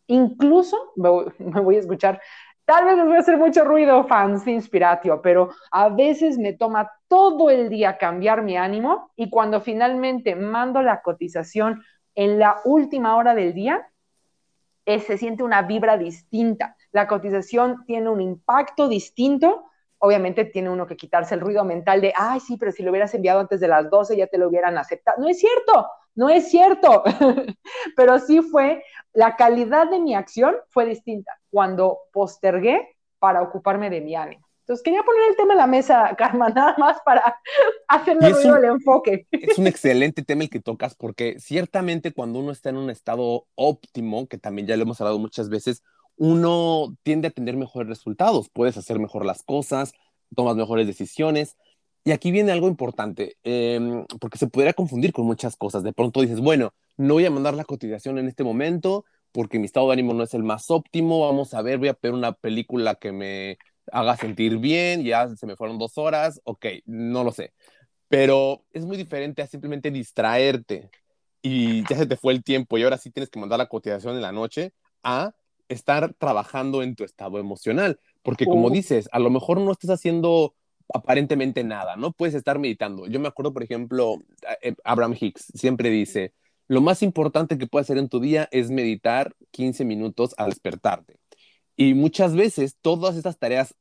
Incluso 0.08 0.94
me 0.96 1.10
voy, 1.10 1.76
a 1.76 1.80
escuchar, 1.80 2.22
tal 2.66 2.86
vez 2.86 2.96
les 2.98 3.06
voy 3.06 3.16
a 3.16 3.20
hacer 3.20 3.38
mucho 3.38 3.64
ruido, 3.64 4.06
fans 4.06 4.46
de 4.46 4.52
Inspiratio, 4.52 5.22
pero 5.22 5.52
a 5.72 5.90
veces 5.90 6.38
me 6.38 6.54
toma 6.54 6.92
todo 7.08 7.50
el 7.50 7.70
día 7.70 7.98
cambiar 7.98 8.42
mi 8.42 8.58
ánimo 8.58 9.12
y 9.16 9.30
cuando 9.30 9.62
finalmente 9.62 10.36
mando 10.36 10.82
la 10.82 11.02
cotización 11.02 11.84
en 12.16 12.40
la 12.40 12.62
última 12.66 13.16
hora 13.16 13.34
del 13.36 13.54
día, 13.54 13.88
eh, 14.86 15.00
se 15.00 15.18
siente 15.18 15.44
una 15.44 15.62
vibra 15.62 15.98
distinta. 15.98 16.76
La 16.92 17.08
cotización 17.08 17.86
tiene 17.86 18.10
un 18.10 18.22
impacto 18.22 18.88
distinto 18.88 19.70
obviamente 20.06 20.44
tiene 20.44 20.70
uno 20.70 20.86
que 20.86 20.98
quitarse 20.98 21.34
el 21.34 21.40
ruido 21.40 21.64
mental 21.64 22.02
de, 22.02 22.12
ay, 22.18 22.42
sí, 22.42 22.58
pero 22.58 22.74
si 22.74 22.84
lo 22.84 22.92
hubieras 22.92 23.14
enviado 23.14 23.40
antes 23.40 23.62
de 23.62 23.70
las 23.70 23.90
12 23.90 24.18
ya 24.18 24.28
te 24.28 24.38
lo 24.38 24.50
hubieran 24.50 24.78
aceptado. 24.78 25.22
No 25.22 25.30
es 25.30 25.40
cierto, 25.40 25.88
no 26.16 26.30
es 26.30 26.50
cierto, 26.50 27.04
pero 27.96 28.20
sí 28.20 28.42
fue, 28.42 28.84
la 29.14 29.36
calidad 29.36 29.90
de 29.90 30.00
mi 30.00 30.16
acción 30.16 30.56
fue 30.70 30.86
distinta 30.86 31.32
cuando 31.50 32.00
postergué 32.12 32.96
para 33.20 33.42
ocuparme 33.42 33.90
de 33.90 34.02
mi 34.02 34.16
ánimo. 34.16 34.46
Entonces 34.64 34.84
quería 34.84 35.04
poner 35.04 35.22
el 35.30 35.36
tema 35.36 35.54
en 35.54 35.60
la 35.60 35.68
mesa, 35.68 36.16
Karma, 36.18 36.50
nada 36.50 36.76
más 36.78 36.98
para 37.06 37.38
hacerle 37.88 38.30
ruido 38.30 38.58
el 38.58 38.66
enfoque. 38.66 39.28
Es 39.32 39.58
un 39.58 39.68
excelente 39.68 40.24
tema 40.24 40.44
el 40.44 40.50
que 40.50 40.62
tocas 40.62 40.96
porque 40.96 41.40
ciertamente 41.40 42.14
cuando 42.14 42.40
uno 42.40 42.52
está 42.52 42.70
en 42.70 42.78
un 42.78 42.90
estado 42.90 43.46
óptimo, 43.56 44.28
que 44.28 44.38
también 44.38 44.68
ya 44.68 44.78
lo 44.78 44.84
hemos 44.84 45.02
hablado 45.02 45.20
muchas 45.20 45.50
veces, 45.50 45.84
uno 46.16 46.96
tiende 47.04 47.28
a 47.28 47.32
tener 47.32 47.58
mejores 47.58 47.90
resultados, 47.90 48.50
puedes 48.50 48.78
hacer 48.78 49.00
mejor 49.00 49.26
las 49.26 49.44
cosas, 49.44 49.94
tomas 50.36 50.56
mejores 50.56 50.88
decisiones. 50.88 51.58
Y 52.06 52.12
aquí 52.12 52.32
viene 52.32 52.52
algo 52.52 52.68
importante, 52.68 53.38
em, 53.44 54.06
porque 54.20 54.38
se 54.38 54.48
podría 54.48 54.74
confundir 54.74 55.14
con 55.14 55.26
muchas 55.26 55.56
cosas. 55.56 55.84
De 55.84 55.94
pronto 55.94 56.22
dices, 56.22 56.42
bueno, 56.42 56.74
no 56.98 57.14
voy 57.16 57.26
a 57.26 57.32
mandar 57.32 57.54
la 57.54 57.64
cotización 57.64 58.18
en 58.18 58.28
este 58.28 58.44
momento 58.44 59.06
porque 59.34 59.60
mi 59.60 59.66
estado 59.66 59.88
de 59.88 59.94
ánimo 59.94 60.14
no 60.14 60.24
es 60.24 60.34
el 60.36 60.44
más 60.44 60.70
óptimo, 60.72 61.22
vamos 61.22 61.54
a 61.54 61.62
ver, 61.62 61.80
voy 61.80 61.90
a 61.90 61.98
ver 62.02 62.14
una 62.14 62.34
película 62.34 62.96
que 62.96 63.12
me 63.12 63.58
haga 63.92 64.16
sentir 64.16 64.60
bien, 64.60 65.04
ya 65.04 65.28
se 65.36 65.46
me 65.48 65.56
fueron 65.58 65.80
dos 65.80 65.98
horas, 65.98 66.40
ok, 66.46 66.66
no 66.86 67.24
lo 67.24 67.32
sé. 67.32 67.52
Pero 68.08 68.64
es 68.72 68.86
muy 68.86 68.96
diferente 68.96 69.42
a 69.42 69.48
simplemente 69.48 69.90
distraerte 69.90 70.92
y 71.42 71.82
ya 71.90 71.98
se 71.98 72.06
te 72.06 72.16
fue 72.16 72.34
el 72.34 72.44
tiempo 72.44 72.78
y 72.78 72.84
ahora 72.84 72.98
sí 72.98 73.10
tienes 73.10 73.30
que 73.30 73.40
mandar 73.40 73.58
la 73.58 73.68
cotización 73.68 74.16
en 74.16 74.22
la 74.22 74.32
noche 74.32 74.72
a 75.02 75.34
estar 75.68 76.14
trabajando 76.14 76.84
en 76.84 76.96
tu 76.96 77.04
estado 77.04 77.40
emocional, 77.40 78.00
porque 78.22 78.46
como 78.46 78.70
dices, 78.70 79.10
a 79.12 79.20
lo 79.20 79.32
mejor 79.32 79.60
no 79.60 79.72
estás 79.72 79.90
haciendo 79.90 80.54
aparentemente 80.94 81.64
nada, 81.64 81.96
¿no? 81.96 82.12
Puedes 82.12 82.36
estar 82.36 82.60
meditando. 82.60 83.08
Yo 83.08 83.20
me 83.20 83.28
acuerdo, 83.28 83.54
por 83.54 83.64
ejemplo, 83.64 84.18
eh, 84.62 84.76
Abraham 84.84 85.16
Hicks 85.20 85.52
siempre 85.54 85.90
dice, 85.90 86.34
lo 86.68 86.82
más 86.82 87.04
importante 87.04 87.58
que 87.58 87.68
puedes 87.68 87.86
hacer 87.86 87.98
en 87.98 88.10
tu 88.10 88.20
día 88.20 88.48
es 88.52 88.70
meditar 88.70 89.36
15 89.52 89.86
minutos 89.86 90.34
al 90.38 90.50
despertarte. 90.52 91.20
Y 91.76 91.94
muchas 91.94 92.36
veces 92.36 92.78
todas 92.82 93.16
estas 93.16 93.38
tareas 93.38 93.76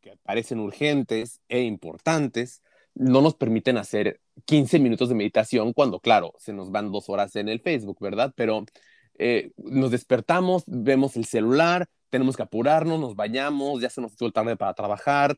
que 0.00 0.16
parecen 0.22 0.60
urgentes 0.60 1.40
e 1.48 1.62
importantes 1.62 2.62
no 2.94 3.20
nos 3.20 3.34
permiten 3.34 3.76
hacer 3.76 4.20
15 4.44 4.78
minutos 4.78 5.08
de 5.08 5.14
meditación 5.14 5.72
cuando, 5.72 6.00
claro, 6.00 6.34
se 6.38 6.52
nos 6.52 6.70
van 6.70 6.92
dos 6.92 7.08
horas 7.08 7.36
en 7.36 7.48
el 7.48 7.60
Facebook, 7.60 7.98
¿verdad? 8.00 8.32
Pero 8.36 8.64
eh, 9.18 9.50
nos 9.56 9.90
despertamos, 9.90 10.64
vemos 10.66 11.16
el 11.16 11.24
celular, 11.24 11.88
tenemos 12.10 12.36
que 12.36 12.42
apurarnos, 12.42 13.00
nos 13.00 13.14
bañamos, 13.16 13.80
ya 13.80 13.90
se 13.90 14.00
nos 14.00 14.12
hizo 14.12 14.30
tarde 14.30 14.56
para 14.56 14.74
trabajar, 14.74 15.36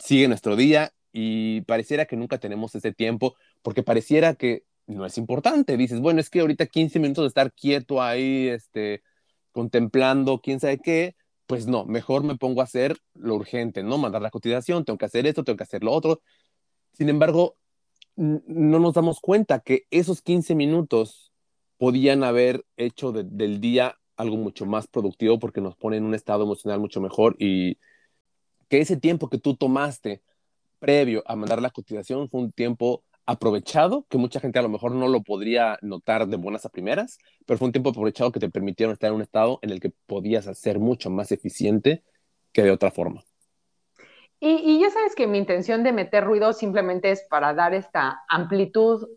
sigue 0.00 0.28
nuestro 0.28 0.56
día 0.56 0.92
y 1.12 1.62
pareciera 1.62 2.06
que 2.06 2.16
nunca 2.16 2.38
tenemos 2.38 2.74
ese 2.74 2.92
tiempo 2.92 3.36
porque 3.62 3.82
pareciera 3.82 4.34
que 4.34 4.64
no 4.86 5.04
es 5.06 5.18
importante. 5.18 5.76
Dices, 5.76 6.00
bueno, 6.00 6.20
es 6.20 6.30
que 6.30 6.40
ahorita 6.40 6.66
15 6.66 6.98
minutos 6.98 7.24
de 7.24 7.28
estar 7.28 7.52
quieto 7.52 8.02
ahí, 8.02 8.48
este, 8.48 9.02
contemplando 9.52 10.40
quién 10.40 10.60
sabe 10.60 10.78
qué, 10.78 11.16
pues 11.46 11.66
no, 11.66 11.84
mejor 11.86 12.24
me 12.24 12.36
pongo 12.36 12.60
a 12.60 12.64
hacer 12.64 12.98
lo 13.14 13.34
urgente, 13.34 13.82
¿no? 13.82 13.98
Mandar 13.98 14.22
la 14.22 14.30
cotización, 14.30 14.84
tengo 14.84 14.98
que 14.98 15.06
hacer 15.06 15.26
esto, 15.26 15.44
tengo 15.44 15.56
que 15.56 15.64
hacer 15.64 15.82
lo 15.82 15.92
otro. 15.92 16.20
Sin 16.92 17.08
embargo, 17.08 17.56
no 18.16 18.78
nos 18.80 18.94
damos 18.94 19.20
cuenta 19.20 19.60
que 19.60 19.86
esos 19.90 20.22
15 20.22 20.54
minutos 20.54 21.32
podían 21.78 22.24
haber 22.24 22.64
hecho 22.76 23.12
del 23.12 23.60
día 23.60 23.98
algo 24.16 24.36
mucho 24.36 24.66
más 24.66 24.88
productivo 24.88 25.38
porque 25.38 25.60
nos 25.60 25.76
pone 25.76 25.96
en 25.96 26.04
un 26.04 26.14
estado 26.14 26.42
emocional 26.42 26.80
mucho 26.80 27.00
mejor 27.00 27.36
y 27.38 27.78
que 28.68 28.80
ese 28.80 28.96
tiempo 28.96 29.28
que 29.28 29.38
tú 29.38 29.56
tomaste 29.56 30.22
previo 30.78 31.22
a 31.26 31.36
mandar 31.36 31.62
la 31.62 31.70
cotización 31.70 32.28
fue 32.30 32.40
un 32.42 32.52
tiempo 32.52 33.04
aprovechado, 33.26 34.06
que 34.08 34.18
mucha 34.18 34.40
gente 34.40 34.58
a 34.58 34.62
lo 34.62 34.70
mejor 34.70 34.92
no 34.92 35.08
lo 35.08 35.22
podría 35.22 35.78
notar 35.82 36.26
de 36.28 36.36
buenas 36.38 36.64
a 36.64 36.70
primeras, 36.70 37.18
pero 37.46 37.58
fue 37.58 37.66
un 37.66 37.72
tiempo 37.72 37.90
aprovechado 37.90 38.32
que 38.32 38.40
te 38.40 38.50
permitieron 38.50 38.94
estar 38.94 39.08
en 39.10 39.16
un 39.16 39.22
estado 39.22 39.58
en 39.62 39.70
el 39.70 39.80
que 39.80 39.90
podías 40.06 40.46
ser 40.58 40.78
mucho 40.78 41.10
más 41.10 41.30
eficiente 41.32 42.02
que 42.52 42.62
de 42.62 42.70
otra 42.70 42.90
forma. 42.90 43.27
Y, 44.40 44.78
ya 44.78 44.88
sabes 44.90 45.16
que 45.16 45.26
mi 45.26 45.36
intención 45.36 45.82
de 45.82 45.90
meter 45.90 46.24
ruido 46.24 46.52
simplemente 46.52 47.10
es 47.10 47.26
para 47.28 47.54
dar 47.54 47.74
esta 47.74 48.22
amplitud 48.28 49.08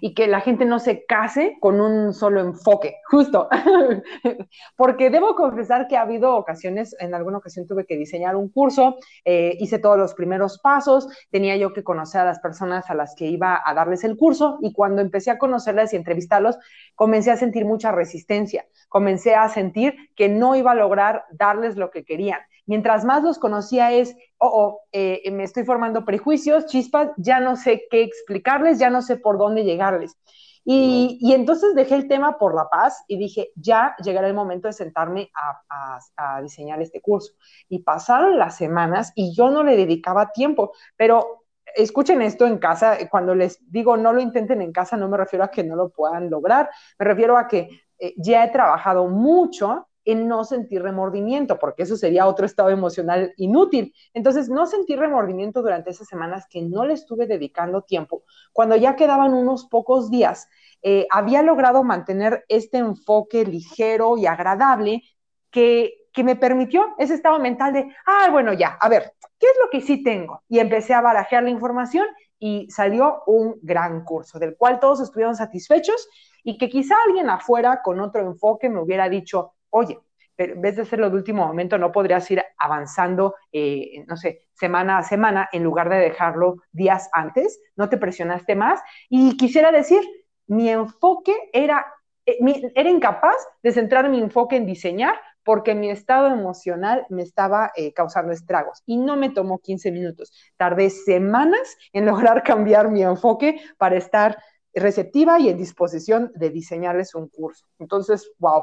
y 0.00 0.14
que 0.14 0.28
la 0.28 0.40
gente 0.40 0.64
no 0.64 0.78
se 0.78 1.04
case 1.04 1.56
con 1.60 1.80
un 1.80 2.14
solo 2.14 2.40
enfoque, 2.40 2.94
justo. 3.10 3.48
Porque 4.76 5.10
debo 5.10 5.34
confesar 5.34 5.88
que 5.88 5.96
ha 5.96 6.02
habido 6.02 6.36
ocasiones, 6.36 6.94
en 7.00 7.12
alguna 7.12 7.38
ocasión 7.38 7.66
tuve 7.66 7.86
que 7.86 7.96
diseñar 7.96 8.36
un 8.36 8.50
curso, 8.50 8.98
eh, 9.24 9.56
hice 9.58 9.80
todos 9.80 9.98
los 9.98 10.14
primeros 10.14 10.60
pasos, 10.60 11.08
tenía 11.32 11.56
yo 11.56 11.72
que 11.72 11.82
conocer 11.82 12.20
a 12.20 12.24
las 12.24 12.38
personas 12.38 12.88
a 12.88 12.94
las 12.94 13.16
que 13.16 13.26
iba 13.26 13.60
a 13.64 13.74
darles 13.74 14.04
el 14.04 14.16
curso 14.16 14.58
y 14.60 14.72
cuando 14.72 15.02
empecé 15.02 15.32
a 15.32 15.38
conocerlas 15.38 15.92
y 15.92 15.96
entrevistarlos, 15.96 16.56
comencé 16.94 17.32
a 17.32 17.36
sentir 17.36 17.64
mucha 17.64 17.90
resistencia, 17.90 18.64
comencé 18.88 19.34
a 19.34 19.48
sentir 19.48 19.96
que 20.14 20.28
no 20.28 20.54
iba 20.54 20.70
a 20.70 20.76
lograr 20.76 21.24
darles 21.32 21.76
lo 21.76 21.90
que 21.90 22.04
querían 22.04 22.38
mientras 22.66 23.04
más 23.04 23.22
los 23.22 23.38
conocía 23.38 23.92
es, 23.92 24.16
oh, 24.38 24.48
oh 24.48 24.80
eh, 24.92 25.30
me 25.30 25.44
estoy 25.44 25.64
formando 25.64 26.04
prejuicios, 26.04 26.66
chispas, 26.66 27.10
ya 27.16 27.40
no 27.40 27.56
sé 27.56 27.86
qué 27.90 28.02
explicarles, 28.02 28.78
ya 28.78 28.90
no 28.90 29.02
sé 29.02 29.16
por 29.16 29.38
dónde 29.38 29.64
llegarles. 29.64 30.16
Y, 30.64 31.18
y, 31.20 31.32
entonces 31.32 31.74
dejé 31.74 31.96
el 31.96 32.06
tema 32.06 32.38
por 32.38 32.54
la 32.54 32.68
paz 32.70 33.02
y 33.08 33.18
dije, 33.18 33.50
ya 33.56 33.96
llegará 34.02 34.28
el 34.28 34.34
momento 34.34 34.68
de 34.68 34.72
sentarme 34.72 35.28
a, 35.34 35.98
a, 36.16 36.40
diseñar 36.40 36.80
este 36.80 37.00
curso. 37.00 37.32
Y 37.68 37.80
pasaron 37.80 38.38
las 38.38 38.56
semanas 38.58 39.12
y 39.16 39.34
yo 39.34 39.50
no 39.50 39.64
le 39.64 39.76
dedicaba 39.76 40.30
tiempo, 40.30 40.72
pero 40.96 41.42
escuchen 41.74 42.22
esto 42.22 42.46
en 42.46 42.58
casa, 42.58 42.96
cuando 43.10 43.34
les 43.34 43.58
digo 43.72 43.96
no 43.96 44.12
lo 44.12 44.20
intenten 44.20 44.60
en 44.60 44.72
casa, 44.72 44.96
no 44.96 45.08
me 45.08 45.16
refiero 45.16 45.44
a 45.44 45.50
que 45.50 45.64
no 45.64 45.74
lo 45.74 45.88
puedan 45.90 46.30
lograr, 46.30 46.70
me 46.98 47.06
refiero 47.06 47.36
a 47.36 47.48
que 47.48 47.68
eh, 47.98 48.14
ya 48.16 48.44
he 48.44 48.50
trabajado 48.50 49.08
mucho 49.08 49.88
en 50.04 50.28
no 50.28 50.44
sentir 50.44 50.82
remordimiento, 50.82 51.58
porque 51.58 51.84
eso 51.84 51.96
sería 51.96 52.26
otro 52.26 52.46
estado 52.46 52.70
emocional 52.70 53.32
inútil. 53.36 53.94
Entonces, 54.14 54.48
no 54.48 54.66
sentir 54.66 54.98
remordimiento 54.98 55.62
durante 55.62 55.90
esas 55.90 56.08
semanas 56.08 56.46
que 56.50 56.62
no 56.62 56.84
le 56.84 56.94
estuve 56.94 57.26
dedicando 57.26 57.82
tiempo, 57.82 58.24
cuando 58.52 58.76
ya 58.76 58.96
quedaban 58.96 59.34
unos 59.34 59.66
pocos 59.66 60.10
días, 60.10 60.48
eh, 60.82 61.06
había 61.10 61.42
logrado 61.42 61.84
mantener 61.84 62.44
este 62.48 62.78
enfoque 62.78 63.44
ligero 63.44 64.16
y 64.16 64.26
agradable 64.26 65.02
que, 65.50 65.94
que 66.12 66.24
me 66.24 66.36
permitió 66.36 66.94
ese 66.98 67.14
estado 67.14 67.38
mental 67.38 67.72
de, 67.72 67.94
ah, 68.06 68.28
bueno, 68.30 68.52
ya, 68.52 68.76
a 68.80 68.88
ver, 68.88 69.14
¿qué 69.38 69.46
es 69.46 69.54
lo 69.62 69.70
que 69.70 69.80
sí 69.80 70.02
tengo? 70.02 70.42
Y 70.48 70.58
empecé 70.58 70.94
a 70.94 71.00
barajear 71.00 71.44
la 71.44 71.50
información 71.50 72.06
y 72.38 72.68
salió 72.70 73.22
un 73.26 73.56
gran 73.62 74.04
curso 74.04 74.40
del 74.40 74.56
cual 74.56 74.80
todos 74.80 75.00
estuvieron 75.00 75.36
satisfechos 75.36 76.08
y 76.42 76.58
que 76.58 76.68
quizá 76.68 76.96
alguien 77.06 77.30
afuera 77.30 77.82
con 77.84 78.00
otro 78.00 78.20
enfoque 78.22 78.68
me 78.68 78.80
hubiera 78.80 79.08
dicho, 79.08 79.54
oye, 79.72 79.98
pero 80.36 80.54
en 80.54 80.60
vez 80.62 80.76
de 80.76 80.82
hacerlo 80.82 81.10
de 81.10 81.16
último 81.16 81.46
momento, 81.46 81.78
no 81.78 81.92
podrías 81.92 82.30
ir 82.30 82.42
avanzando, 82.58 83.34
eh, 83.52 84.04
no 84.06 84.16
sé, 84.16 84.46
semana 84.54 84.98
a 84.98 85.02
semana, 85.02 85.48
en 85.52 85.62
lugar 85.62 85.88
de 85.90 85.96
dejarlo 85.98 86.56
días 86.72 87.08
antes, 87.12 87.60
no 87.76 87.88
te 87.88 87.98
presionaste 87.98 88.54
más. 88.54 88.80
Y 89.08 89.36
quisiera 89.36 89.70
decir, 89.72 90.00
mi 90.46 90.68
enfoque 90.68 91.34
era, 91.52 91.86
eh, 92.26 92.38
era 92.74 92.90
incapaz 92.90 93.36
de 93.62 93.72
centrar 93.72 94.08
mi 94.08 94.20
enfoque 94.20 94.56
en 94.56 94.66
diseñar 94.66 95.14
porque 95.44 95.74
mi 95.74 95.90
estado 95.90 96.28
emocional 96.28 97.04
me 97.08 97.22
estaba 97.22 97.72
eh, 97.76 97.92
causando 97.92 98.32
estragos 98.32 98.82
y 98.86 98.96
no 98.96 99.16
me 99.16 99.30
tomó 99.30 99.58
15 99.58 99.90
minutos. 99.90 100.32
Tardé 100.56 100.90
semanas 100.90 101.76
en 101.92 102.06
lograr 102.32 102.42
cambiar 102.42 102.90
mi 102.90 103.02
enfoque 103.02 103.60
para 103.78 103.96
estar 103.96 104.38
receptiva 104.74 105.38
y 105.38 105.50
en 105.50 105.58
disposición 105.58 106.32
de 106.34 106.50
diseñarles 106.50 107.14
un 107.14 107.28
curso. 107.28 107.66
Entonces, 107.78 108.32
wow, 108.38 108.62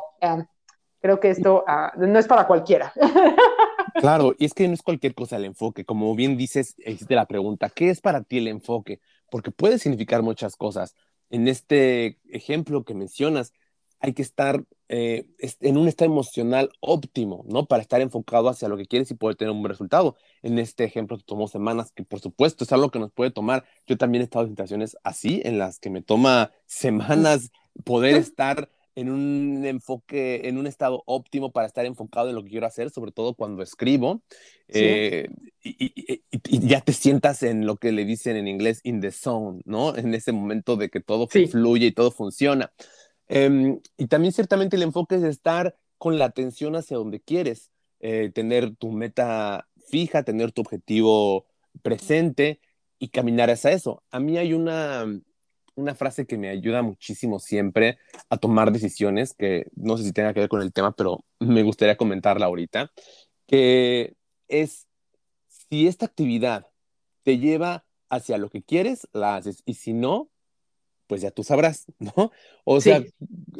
Creo 1.01 1.19
que 1.19 1.29
esto 1.29 1.63
ah, 1.67 1.93
no 1.97 2.19
es 2.19 2.27
para 2.27 2.47
cualquiera. 2.47 2.93
Claro, 3.95 4.33
y 4.37 4.45
es 4.45 4.53
que 4.53 4.67
no 4.67 4.73
es 4.73 4.81
cualquier 4.81 5.13
cosa 5.13 5.37
el 5.37 5.45
enfoque. 5.45 5.85
Como 5.85 6.15
bien 6.15 6.37
dices, 6.37 6.75
existe 6.79 7.15
la 7.15 7.25
pregunta, 7.25 7.69
¿qué 7.69 7.89
es 7.89 8.01
para 8.01 8.23
ti 8.23 8.37
el 8.37 8.47
enfoque? 8.47 9.01
Porque 9.29 9.51
puede 9.51 9.77
significar 9.77 10.21
muchas 10.21 10.55
cosas. 10.55 10.95
En 11.29 11.47
este 11.47 12.17
ejemplo 12.29 12.83
que 12.83 12.93
mencionas, 12.93 13.53
hay 13.99 14.13
que 14.13 14.21
estar 14.21 14.63
eh, 14.87 15.27
en 15.59 15.77
un 15.77 15.87
estado 15.87 16.09
emocional 16.09 16.71
óptimo, 16.79 17.43
¿no? 17.47 17.65
Para 17.65 17.81
estar 17.81 18.01
enfocado 18.01 18.49
hacia 18.49 18.69
lo 18.69 18.77
que 18.77 18.85
quieres 18.85 19.11
y 19.11 19.15
poder 19.15 19.35
tener 19.35 19.51
un 19.51 19.61
buen 19.61 19.69
resultado. 19.69 20.15
En 20.41 20.57
este 20.57 20.85
ejemplo 20.85 21.17
tomó 21.17 21.47
semanas, 21.47 21.91
que 21.91 22.03
por 22.03 22.19
supuesto 22.19 22.63
es 22.63 22.71
algo 22.71 22.89
que 22.89 22.99
nos 22.99 23.11
puede 23.11 23.31
tomar. 23.31 23.65
Yo 23.85 23.97
también 23.97 24.21
he 24.21 24.25
estado 24.25 24.45
en 24.45 24.51
situaciones 24.51 24.97
así, 25.03 25.41
en 25.43 25.59
las 25.59 25.79
que 25.79 25.89
me 25.89 26.01
toma 26.01 26.51
semanas 26.65 27.51
poder 27.83 28.15
estar 28.15 28.69
en 28.99 29.09
un 29.09 29.65
enfoque, 29.65 30.47
en 30.49 30.57
un 30.57 30.67
estado 30.67 31.03
óptimo 31.05 31.51
para 31.51 31.67
estar 31.67 31.85
enfocado 31.85 32.29
en 32.29 32.35
lo 32.35 32.43
que 32.43 32.49
quiero 32.49 32.65
hacer, 32.65 32.89
sobre 32.89 33.13
todo 33.13 33.33
cuando 33.33 33.63
escribo, 33.63 34.21
eh, 34.67 35.29
y, 35.63 36.67
ya 36.67 36.81
te 36.81 36.91
sientas 36.91 37.43
en 37.43 37.65
lo 37.65 37.77
que 37.77 37.93
le 37.93 38.03
dicen 38.03 38.35
en 38.35 38.47
inglés, 38.47 38.81
in 38.83 38.99
the 38.99 39.11
zone, 39.11 39.61
¿no? 39.63 39.95
En 39.95 40.13
ese 40.13 40.33
momento 40.33 40.75
de 40.75 40.89
que 40.89 40.99
todo 40.99 41.27
fluye 41.27 41.87
y 41.87 41.91
todo 41.93 42.11
funciona. 42.11 42.73
Em, 43.29 43.79
y 43.97 44.07
también 44.07 44.33
ciertamente 44.33 44.75
el 44.75 44.83
enfoque 44.83 45.15
es 45.15 45.23
estar 45.23 45.77
con 45.97 46.17
la 46.17 46.25
atención 46.25 46.75
hacia 46.75 46.97
donde 46.97 47.21
quieres, 47.21 47.71
eh, 48.01 48.31
tener 48.33 48.75
tu 48.75 48.91
meta 48.91 49.69
fija, 49.89 50.23
tener 50.23 50.51
tu 50.51 50.61
objetivo 50.61 51.45
presente 51.81 52.59
y 52.97 53.09
caminar 53.09 53.49
hacia 53.49 53.71
eso. 53.71 54.03
A 54.11 54.19
mí 54.19 54.37
hay 54.37 54.53
una, 54.53 55.05
una 55.79 55.95
frase 55.95 56.25
que 56.25 56.37
me 56.37 56.49
ayuda 56.49 56.81
muchísimo 56.81 57.39
siempre 57.39 57.97
a 58.29 58.37
tomar 58.37 58.71
decisiones, 58.71 59.33
que 59.33 59.67
no 59.75 59.97
sé 59.97 60.03
si 60.03 60.13
tenga 60.13 60.33
que 60.33 60.41
ver 60.41 60.49
con 60.49 60.61
el 60.61 60.73
tema, 60.73 60.91
pero 60.91 61.25
me 61.39 61.63
gustaría 61.63 61.97
comentarla 61.97 62.45
ahorita, 62.45 62.91
que 63.47 64.15
es, 64.47 64.87
si 65.47 65.87
esta 65.87 66.05
actividad 66.05 66.67
te 67.23 67.37
lleva 67.37 67.85
hacia 68.09 68.37
lo 68.37 68.49
que 68.49 68.63
quieres, 68.63 69.07
la 69.13 69.35
haces, 69.35 69.61
y 69.65 69.75
si 69.75 69.93
no, 69.93 70.29
pues 71.07 71.21
ya 71.21 71.31
tú 71.31 71.43
sabrás, 71.43 71.87
¿no? 71.99 72.31
O 72.63 72.81
sea, 72.81 73.03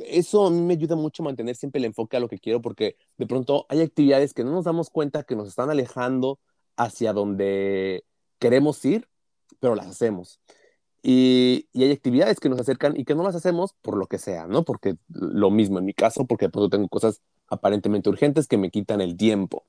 eso 0.05 0.47
a 0.47 0.51
mí 0.51 0.61
me 0.61 0.73
ayuda 0.73 0.95
mucho 0.95 1.23
a 1.23 1.25
mantener 1.25 1.55
siempre 1.55 1.79
el 1.79 1.85
enfoque 1.85 2.17
a 2.17 2.19
lo 2.19 2.27
que 2.27 2.39
quiero, 2.39 2.61
porque 2.61 2.95
de 3.17 3.25
pronto 3.25 3.65
hay 3.69 3.81
actividades 3.81 4.33
que 4.33 4.43
no 4.43 4.51
nos 4.51 4.65
damos 4.65 4.89
cuenta 4.89 5.23
que 5.23 5.35
nos 5.35 5.47
están 5.47 5.69
alejando 5.69 6.39
hacia 6.77 7.11
donde 7.11 8.05
queremos 8.37 8.83
ir, 8.85 9.07
pero 9.59 9.75
las 9.75 9.87
hacemos. 9.87 10.39
Y, 11.01 11.67
hay 11.75 11.91
actividades 11.91 12.39
que 12.39 12.49
nos 12.49 12.59
acercan 12.59 12.99
y 12.99 13.05
que 13.05 13.15
no 13.15 13.23
las 13.23 13.35
hacemos 13.35 13.73
por 13.81 13.97
lo 13.97 14.07
que 14.07 14.17
sea, 14.17 14.47
¿no? 14.47 14.63
Porque 14.63 14.97
lo 15.09 15.49
mismo 15.51 15.79
en 15.79 15.85
mi 15.85 15.93
caso, 15.93 16.25
porque 16.25 16.45
de 16.45 16.51
pronto 16.51 16.69
tengo 16.69 16.89
cosas 16.89 17.21
aparentemente 17.47 18.09
urgentes 18.09 18.47
que 18.47 18.57
me 18.57 18.69
quitan 18.71 19.01
el 19.01 19.17
tiempo. 19.17 19.65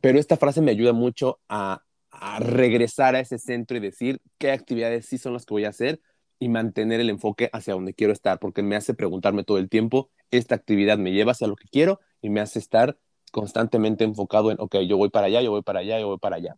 pero 0.00 0.18
esta 0.18 0.36
frase 0.36 0.62
me 0.62 0.70
ayuda 0.70 0.92
mucho 0.92 1.40
a, 1.48 1.82
a, 2.10 2.38
regresar 2.40 3.14
a 3.14 3.20
ese 3.20 3.38
centro 3.38 3.76
y 3.76 3.80
decir 3.80 4.20
qué 4.38 4.52
actividades 4.52 5.06
sí 5.06 5.18
son 5.18 5.34
las 5.34 5.46
que 5.46 5.54
voy 5.54 5.64
a 5.64 5.70
hacer 5.70 6.00
y 6.38 6.48
mantener 6.48 7.00
el 7.00 7.10
enfoque 7.10 7.50
hacia 7.52 7.74
donde 7.74 7.94
quiero 7.94 8.12
estar, 8.12 8.38
porque 8.38 8.62
me 8.62 8.76
hace 8.76 8.94
preguntarme 8.94 9.44
todo 9.44 9.58
el 9.58 9.68
tiempo, 9.68 10.10
esta 10.30 10.54
actividad 10.54 10.98
me 10.98 11.12
lleva 11.12 11.32
hacia 11.32 11.46
lo 11.48 11.56
que 11.56 11.68
quiero 11.68 12.00
y 12.22 12.30
me 12.30 12.40
hace 12.40 12.58
estar 12.58 12.98
constantemente 13.32 14.04
enfocado 14.04 14.50
en, 14.50 14.60
ok, 14.60 14.76
yo 14.88 14.96
voy 14.96 15.10
para 15.10 15.26
allá, 15.26 15.42
yo 15.42 15.50
voy 15.50 15.62
para 15.62 15.80
allá, 15.80 16.00
yo 16.00 16.08
voy 16.08 16.18
para 16.18 16.36
allá. 16.36 16.56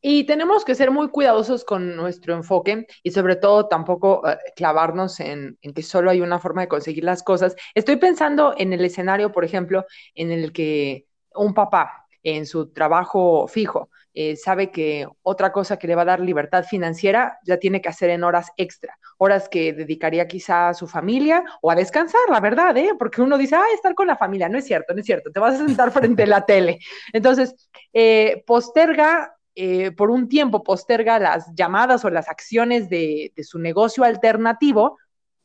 Y 0.00 0.24
tenemos 0.24 0.64
que 0.64 0.76
ser 0.76 0.90
muy 0.90 1.08
cuidadosos 1.08 1.64
con 1.64 1.96
nuestro 1.96 2.34
enfoque 2.34 2.86
y 3.02 3.10
sobre 3.10 3.36
todo 3.36 3.66
tampoco 3.66 4.26
eh, 4.28 4.36
clavarnos 4.54 5.18
en, 5.20 5.58
que 5.74 5.82
solo 5.82 6.10
hay 6.10 6.20
una 6.20 6.38
forma 6.38 6.62
de 6.62 6.68
conseguir 6.68 7.04
las 7.04 7.22
cosas. 7.22 7.56
Estoy 7.74 7.96
pensando 7.96 8.54
en 8.56 8.72
el 8.72 8.84
escenario, 8.84 9.32
por 9.32 9.44
ejemplo, 9.44 9.86
en 10.14 10.30
el 10.30 10.52
que 10.52 11.06
un 11.34 11.52
papá 11.52 12.06
en 12.22 12.46
su 12.46 12.72
trabajo 12.72 13.48
fijo 13.48 13.90
eh, 14.14 14.36
sabe 14.36 14.70
que 14.70 15.06
otra 15.22 15.52
cosa 15.52 15.78
que 15.78 15.86
le 15.86 15.94
va 15.94 16.02
a 16.02 16.06
dar 16.06 16.20
libertad 16.20 16.64
financiera 16.64 17.38
ya 17.44 17.58
tiene 17.58 17.80
que 17.80 17.88
hacer 17.88 18.10
en 18.10 18.24
horas 18.24 18.50
extra, 18.56 18.98
horas 19.16 19.48
que 19.48 19.72
dedicaría 19.72 20.26
quizá 20.26 20.70
a 20.70 20.74
su 20.74 20.88
familia 20.88 21.44
o 21.62 21.70
a 21.70 21.76
descansar, 21.76 22.20
la 22.28 22.40
verdad, 22.40 22.76
¿eh? 22.76 22.90
porque 22.98 23.22
uno 23.22 23.38
dice, 23.38 23.54
ah, 23.54 23.64
estar 23.72 23.94
con 23.94 24.08
la 24.08 24.16
familia, 24.16 24.48
no 24.48 24.58
es 24.58 24.64
cierto, 24.64 24.92
no 24.92 25.00
es 25.00 25.06
cierto, 25.06 25.30
te 25.30 25.38
vas 25.38 25.54
a 25.54 25.66
sentar 25.66 25.92
frente 25.92 26.24
a 26.24 26.26
la 26.26 26.44
tele. 26.44 26.80
Entonces, 27.12 27.68
eh, 27.92 28.42
posterga 28.46 29.37
eh, 29.60 29.90
por 29.90 30.12
un 30.12 30.28
tiempo 30.28 30.62
posterga 30.62 31.18
las 31.18 31.52
llamadas 31.52 32.04
o 32.04 32.10
las 32.10 32.28
acciones 32.28 32.88
de, 32.88 33.32
su 33.42 33.58
negocio 33.58 34.04
alternativo 34.04 34.98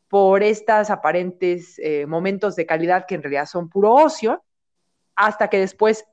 por 0.08 0.44
estas 0.44 0.92
aparentes 0.92 1.80
eh, 1.80 2.06
momentos 2.06 2.56
de 2.56 2.68
calidad 2.68 3.08
que 3.08 3.16
en 3.16 3.24
realidad 3.24 3.48
son 3.48 3.70
puro 3.70 3.92
ocio, 3.92 4.46
hasta 5.16 5.50
que 5.50 5.58
después, 5.58 6.06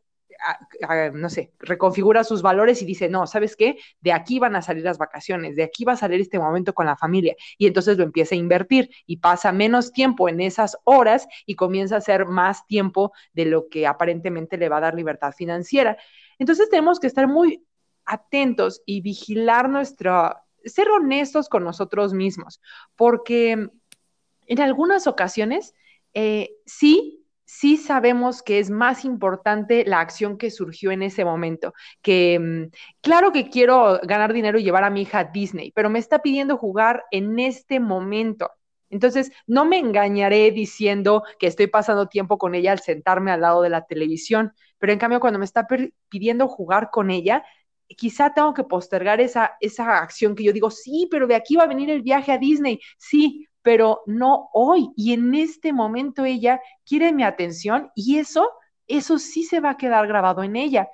no 1.13 1.29
sé, 1.29 1.53
reconfigura 1.59 2.25
sus 2.25 2.41
valores 2.41 2.81
y 2.81 2.87
dice, 2.87 3.11
no, 3.11 3.27
¿sabes 3.27 3.55
qué? 3.55 3.77
De 4.01 4.15
aquí 4.15 4.39
van 4.39 4.57
a 4.57 4.63
salir 4.63 4.83
las 4.83 4.97
vacaciones, 4.97 5.55
de 5.55 5.65
aquí 5.65 5.85
va 5.85 5.93
a 5.93 5.97
salir 5.97 6.23
este 6.23 6.39
momento 6.39 6.73
con 6.73 6.87
la 6.87 6.97
familia. 6.97 7.37
Y 7.59 7.67
entonces 7.67 7.99
lo 7.99 8.05
empieza 8.05 8.35
a 8.35 8.39
invertir 8.39 8.89
y 9.05 9.19
pasa 9.19 9.53
menos 9.53 9.93
tiempo 9.93 10.31
en 10.31 10.41
esas 10.41 10.79
horas 10.85 11.29
y 11.45 11.55
comienza 11.55 11.97
a 11.97 11.99
hacer 11.99 12.25
más 12.25 12.67
tiempo 12.67 13.13
de 13.35 13.45
lo 13.45 13.69
que 13.69 13.87
aparentemente 13.87 14.57
le 14.57 14.71
va 14.71 14.79
a 14.79 14.81
dar 14.89 14.95
libertad 14.95 15.33
financiera. 15.37 15.99
Entonces 16.39 16.71
tenemos 16.71 16.99
que 16.99 17.07
estar 17.07 17.29
muy 17.29 17.63
atentos 18.11 18.83
y 18.87 19.01
vigilar 19.03 19.69
nuestro, 19.69 20.35
ser 20.65 20.89
honestos 20.91 21.49
con 21.49 21.65
nosotros 21.65 22.13
mismos, 22.13 22.61
porque 22.97 23.69
en 24.47 24.61
algunas 24.61 25.07
ocasiones 25.07 25.75
eh, 26.13 26.51
sí, 26.67 27.25
sí 27.45 27.77
sabemos 27.77 28.43
que 28.43 28.59
es 28.59 28.69
más 28.69 29.05
importante 29.05 29.85
la 29.87 30.01
acción 30.01 30.39
que 30.39 30.51
surgió 30.51 30.91
en 30.91 31.03
ese 31.03 31.25
momento, 31.25 31.73
que 32.03 32.39
mm, 32.41 32.77
claro 33.01 33.33
que 33.33 33.49
quiero 33.49 34.01
ganar 34.03 34.33
dinero 34.33 34.59
y 34.59 34.65
llevar 34.65 34.83
a 34.85 34.91
mi 34.91 35.03
hija 35.03 35.21
a 35.21 35.25
Disney, 35.25 35.71
pero 35.73 35.89
me 35.89 36.01
está 36.01 36.21
pidiendo 36.21 36.57
jugar 36.57 37.05
en 37.13 37.39
este 37.39 37.79
momento. 37.79 38.51
Entonces, 38.89 39.31
no 39.47 39.65
me 39.65 39.79
engañaré 39.79 40.51
diciendo 40.51 41.23
que 41.39 41.47
estoy 41.47 41.69
pasando 41.69 42.09
tiempo 42.09 42.39
con 42.39 42.57
ella 42.57 42.73
al 42.73 42.81
sentarme 42.81 43.31
al 43.31 43.43
lado 43.43 43.63
de 43.63 43.71
la 43.71 43.87
televisión, 43.87 44.53
pero 44.79 44.93
en 44.93 44.99
cambio 44.99 45.21
cuando 45.21 45.39
me 45.39 45.45
está 45.45 45.69
pidiendo 46.09 46.49
jugar 46.49 46.91
con 46.91 47.11
ella, 47.11 47.45
quizá 47.97 48.33
tengo 48.33 48.55
que 48.55 48.65
postergar 48.65 49.21
esa, 49.21 49.53
esa 49.61 49.99
acción 49.99 50.35
que 50.35 50.45
yo 50.45 50.53
digo, 50.53 50.71
sí, 50.71 51.09
pero 51.11 51.27
de 51.27 51.35
aquí 51.35 51.57
va 51.57 51.65
a 51.65 51.67
venir 51.67 51.91
el 51.91 52.03
viaje 52.03 52.33
a 52.33 52.39
Disney, 52.39 52.81
sí, 52.99 53.47
pero 53.63 54.03
no 54.07 54.49
hoy. 54.53 54.89
Y 54.97 55.13
en 55.13 55.35
este 55.35 55.73
momento 55.73 56.25
ella 56.25 56.61
quiere 56.85 57.13
mi 57.13 57.25
atención 57.25 57.91
y 57.95 58.19
eso, 58.19 58.51
eso 58.87 59.19
sí 59.19 59.45
se 59.45 59.61
va 59.61 59.71
a 59.71 59.77
quedar 59.77 60.07
grabado 60.07 60.43
en 60.43 60.57
ella 60.57 60.89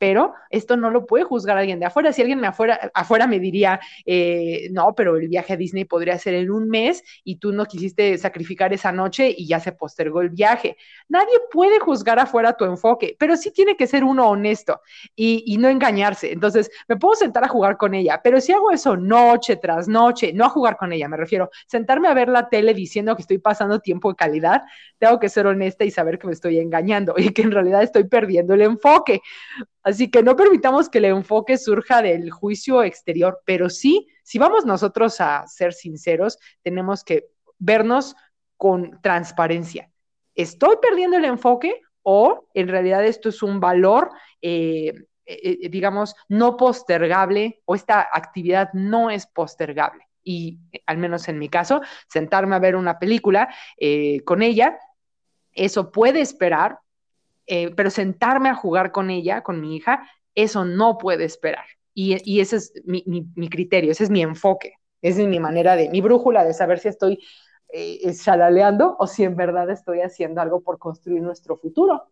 pero 0.00 0.32
esto 0.48 0.78
no 0.78 0.88
lo 0.88 1.04
puede 1.04 1.24
juzgar 1.24 1.58
alguien 1.58 1.78
de 1.78 1.84
afuera. 1.84 2.10
Si 2.10 2.22
alguien 2.22 2.40
me 2.40 2.46
afuera, 2.46 2.90
afuera 2.94 3.26
me 3.26 3.38
diría, 3.38 3.78
eh, 4.06 4.68
no, 4.72 4.94
pero 4.94 5.16
el 5.16 5.28
viaje 5.28 5.52
a 5.52 5.56
Disney 5.58 5.84
podría 5.84 6.18
ser 6.18 6.32
en 6.32 6.50
un 6.50 6.70
mes 6.70 7.04
y 7.22 7.36
tú 7.36 7.52
no 7.52 7.66
quisiste 7.66 8.16
sacrificar 8.16 8.72
esa 8.72 8.92
noche 8.92 9.34
y 9.36 9.46
ya 9.46 9.60
se 9.60 9.72
postergó 9.72 10.22
el 10.22 10.30
viaje. 10.30 10.78
Nadie 11.06 11.34
puede 11.52 11.80
juzgar 11.80 12.18
afuera 12.18 12.54
tu 12.54 12.64
enfoque, 12.64 13.14
pero 13.18 13.36
sí 13.36 13.50
tiene 13.50 13.76
que 13.76 13.86
ser 13.86 14.02
uno 14.02 14.26
honesto 14.30 14.80
y, 15.14 15.44
y 15.46 15.58
no 15.58 15.68
engañarse. 15.68 16.32
Entonces, 16.32 16.70
me 16.88 16.96
puedo 16.96 17.14
sentar 17.14 17.44
a 17.44 17.48
jugar 17.48 17.76
con 17.76 17.92
ella, 17.92 18.22
pero 18.24 18.40
si 18.40 18.52
hago 18.52 18.70
eso 18.70 18.96
noche 18.96 19.56
tras 19.56 19.86
noche, 19.86 20.32
no 20.32 20.46
a 20.46 20.48
jugar 20.48 20.78
con 20.78 20.94
ella, 20.94 21.08
me 21.08 21.18
refiero, 21.18 21.50
sentarme 21.66 22.08
a 22.08 22.14
ver 22.14 22.30
la 22.30 22.48
tele 22.48 22.72
diciendo 22.72 23.14
que 23.16 23.22
estoy 23.22 23.36
pasando 23.36 23.80
tiempo 23.80 24.08
de 24.08 24.16
calidad, 24.16 24.62
tengo 24.98 25.20
que 25.20 25.28
ser 25.28 25.46
honesta 25.46 25.84
y 25.84 25.90
saber 25.90 26.18
que 26.18 26.26
me 26.26 26.32
estoy 26.32 26.58
engañando 26.58 27.14
y 27.18 27.34
que 27.34 27.42
en 27.42 27.50
realidad 27.50 27.82
estoy 27.82 28.04
perdiendo 28.04 28.54
el 28.54 28.62
enfoque. 28.62 29.20
Así 29.82 30.10
que 30.10 30.22
no 30.22 30.36
permitamos 30.36 30.88
que 30.88 30.98
el 30.98 31.06
enfoque 31.06 31.56
surja 31.56 32.02
del 32.02 32.30
juicio 32.30 32.82
exterior, 32.82 33.40
pero 33.44 33.70
sí, 33.70 34.08
si 34.22 34.38
vamos 34.38 34.66
nosotros 34.66 35.20
a 35.20 35.46
ser 35.46 35.72
sinceros, 35.72 36.38
tenemos 36.62 37.02
que 37.02 37.28
vernos 37.58 38.14
con 38.56 39.00
transparencia. 39.00 39.90
¿Estoy 40.34 40.76
perdiendo 40.82 41.16
el 41.16 41.24
enfoque 41.24 41.80
o 42.02 42.46
en 42.54 42.68
realidad 42.68 43.04
esto 43.04 43.30
es 43.30 43.42
un 43.42 43.60
valor, 43.60 44.10
eh, 44.42 44.92
eh, 45.26 45.58
eh, 45.62 45.68
digamos, 45.68 46.14
no 46.28 46.56
postergable 46.56 47.62
o 47.64 47.74
esta 47.74 48.08
actividad 48.12 48.70
no 48.74 49.10
es 49.10 49.26
postergable? 49.26 50.04
Y 50.22 50.58
al 50.86 50.98
menos 50.98 51.28
en 51.28 51.38
mi 51.38 51.48
caso, 51.48 51.80
sentarme 52.06 52.54
a 52.54 52.58
ver 52.58 52.76
una 52.76 52.98
película 52.98 53.48
con 54.26 54.42
ella, 54.42 54.78
eso 55.52 55.90
puede 55.90 56.20
esperar, 56.20 56.78
eh, 57.52 57.72
pero 57.74 57.90
sentarme 57.90 58.48
a 58.48 58.54
jugar 58.54 58.92
con 58.92 59.10
ella, 59.10 59.42
con 59.42 59.60
mi 59.60 59.74
hija, 59.74 60.08
eso 60.36 60.64
no 60.64 60.98
puede 60.98 61.24
esperar. 61.24 61.64
Y, 61.92 62.38
ese 62.38 62.56
es 62.56 62.72
mi, 62.84 63.50
criterio, 63.50 63.90
ese 63.90 64.04
es 64.04 64.10
mi 64.10 64.22
enfoque, 64.22 64.74
esa 65.02 65.22
es 65.22 65.26
mi 65.26 65.40
manera 65.40 65.74
de, 65.74 65.90
mi 65.90 66.00
brújula 66.00 66.44
de 66.44 66.54
saber 66.54 66.78
si 66.78 66.86
estoy 66.86 67.18
eh, 67.72 68.14
chalaleando 68.14 68.94
o 69.00 69.08
si 69.08 69.24
en 69.24 69.34
verdad 69.34 69.68
estoy 69.68 70.00
haciendo 70.00 70.40
algo 70.40 70.60
por 70.60 70.78
construir 70.78 71.22
nuestro 71.22 71.56
futuro. 71.56 72.04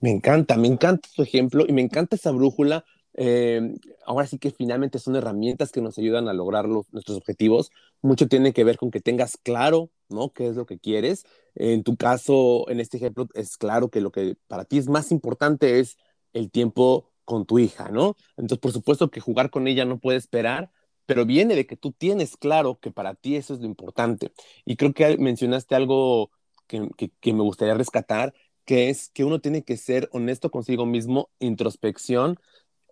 Me 0.00 0.10
encanta, 0.10 0.58
me 0.58 0.68
encanta 0.68 1.08
tu 1.16 1.22
ejemplo 1.22 1.64
y 1.66 1.72
me 1.72 1.80
encanta 1.80 2.16
esa 2.16 2.30
brújula. 2.30 2.84
Eh, 3.14 3.74
ahora 4.04 4.26
sí 4.26 4.38
que 4.38 4.50
finalmente 4.50 4.98
son 4.98 5.16
herramientas 5.16 5.72
que 5.72 5.80
nos 5.80 5.96
ayudan 5.96 6.28
a 6.28 6.34
lograr 6.34 6.68
nuestros 6.68 7.16
objetivos. 7.16 7.70
Mucho 8.02 8.28
tiene 8.28 8.52
que 8.52 8.64
ver 8.64 8.76
con 8.76 8.90
que 8.90 9.00
tengas 9.00 9.38
claro, 9.38 9.88
¿no? 10.08 10.32
¿Qué 10.32 10.48
es 10.48 10.56
lo 10.56 10.66
que 10.66 10.78
quieres? 10.78 11.24
En 11.54 11.82
tu 11.82 11.96
caso, 11.96 12.68
en 12.68 12.80
este 12.80 12.96
ejemplo, 12.96 13.28
es 13.34 13.56
claro 13.56 13.90
que 13.90 14.00
lo 14.00 14.12
que 14.12 14.36
para 14.48 14.64
ti 14.64 14.78
es 14.78 14.88
más 14.88 15.12
importante 15.12 15.80
es 15.80 15.96
el 16.32 16.50
tiempo 16.50 17.12
con 17.24 17.46
tu 17.46 17.58
hija, 17.58 17.88
¿no? 17.90 18.16
Entonces, 18.36 18.58
por 18.58 18.72
supuesto 18.72 19.10
que 19.10 19.20
jugar 19.20 19.50
con 19.50 19.66
ella 19.68 19.84
no 19.84 19.98
puede 19.98 20.18
esperar, 20.18 20.70
pero 21.06 21.26
viene 21.26 21.54
de 21.54 21.66
que 21.66 21.76
tú 21.76 21.92
tienes 21.92 22.36
claro 22.36 22.78
que 22.80 22.90
para 22.90 23.14
ti 23.14 23.36
eso 23.36 23.54
es 23.54 23.60
lo 23.60 23.66
importante. 23.66 24.32
Y 24.64 24.76
creo 24.76 24.92
que 24.94 25.16
mencionaste 25.18 25.74
algo 25.74 26.30
que, 26.66 26.80
me 27.32 27.42
gustaría 27.42 27.74
rescatar, 27.74 28.34
que 28.64 28.90
es 28.90 29.10
que 29.10 29.24
uno 29.24 29.40
tiene 29.40 29.64
que 29.64 29.76
ser 29.76 30.08
honesto 30.12 30.50
consigo 30.50 30.86
mismo, 30.86 31.30
introspección 31.38 32.38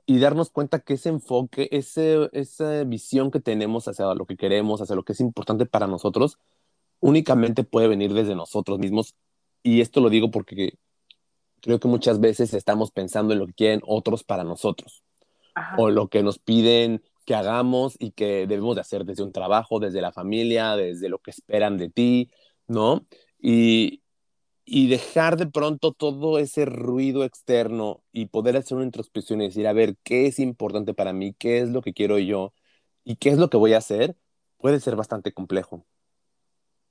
y 0.07 0.19
darnos 0.19 0.51
cuenta 0.51 0.81
que 0.81 0.95
ese 0.95 1.09
enfoque, 1.11 1.69
ese, 1.73 2.29
esa 2.33 2.85
visión 2.85 3.31
que 3.31 3.41
tenemos 3.41 3.89
hacia 3.89 4.15
lo 4.15 4.27
que 4.27 4.37
queremos, 4.37 4.81
hacia 4.81 4.97
lo 4.97 5.05
que 5.05 5.13
es 5.13 5.21
importante 5.21 5.67
para 5.67 5.87
nosotros, 5.87 6.39
únicamente 7.03 7.65
puede 7.65 7.89
venir 7.89 8.15
desde 8.15 8.35
nosotros 8.35 8.79
mismos. 8.79 9.15
Y 9.63 9.83
esto 9.83 10.01
lo 10.01 10.09
digo 10.09 10.31
porque 10.31 10.79
creo 11.61 11.81
que 11.81 11.89
muchas 11.89 12.21
veces 12.21 12.55
estamos 12.55 12.93
pensando 12.93 13.35
en 13.35 13.41
lo 13.41 13.47
que 13.47 13.55
quieren 13.55 13.83
otros 13.85 14.25
para 14.25 14.45
nosotros. 14.45 15.03
O 15.77 15.91
lo 15.91 16.09
que 16.09 16.23
nos 16.23 16.39
piden 16.39 17.03
que 17.27 17.35
hagamos 17.35 17.97
y 17.99 18.13
que 18.13 18.47
debemos 18.47 18.77
de 18.77 18.83
hacer 18.83 19.05
desde 19.05 19.23
un 19.23 19.33
trabajo, 19.33 19.81
desde 19.81 20.01
la 20.01 20.13
familia, 20.13 20.77
desde 20.77 21.09
lo 21.09 21.19
que 21.19 21.33
esperan 21.33 21.77
de 21.77 21.91
ti, 21.91 22.31
¿no? 22.69 23.07
Y, 23.41 24.03
y 24.65 24.89
dejar 24.89 25.37
de 25.37 25.47
pronto 25.47 25.93
todo 25.93 26.39
ese 26.39 26.65
ruido 26.67 27.25
externo 27.25 28.05
y 28.13 28.27
poder 28.27 28.57
hacer 28.57 28.77
una 28.77 28.87
introspección 28.87 29.43
y 29.43 29.47
decir, 29.49 29.67
a 29.67 29.73
ver, 29.73 29.97
¿qué 30.05 30.27
es 30.27 30.39
importante 30.39 30.95
para 30.95 31.13
mí? 31.13 31.35
¿Qué 31.35 31.61
es 31.61 31.69
lo 31.71 31.83
que 31.83 31.93
quiero 31.95 32.19
yo? 32.19 32.55
¿Y 33.05 33.17
qué 33.17 33.31
es 33.31 33.39
lo 33.39 33.51
que 33.51 33.57
voy 33.57 33.75
a 33.75 33.79
hacer? 33.79 34.17
Puede 34.59 34.81
ser 34.81 34.97
bastante 34.97 35.33
complejo. 35.33 35.85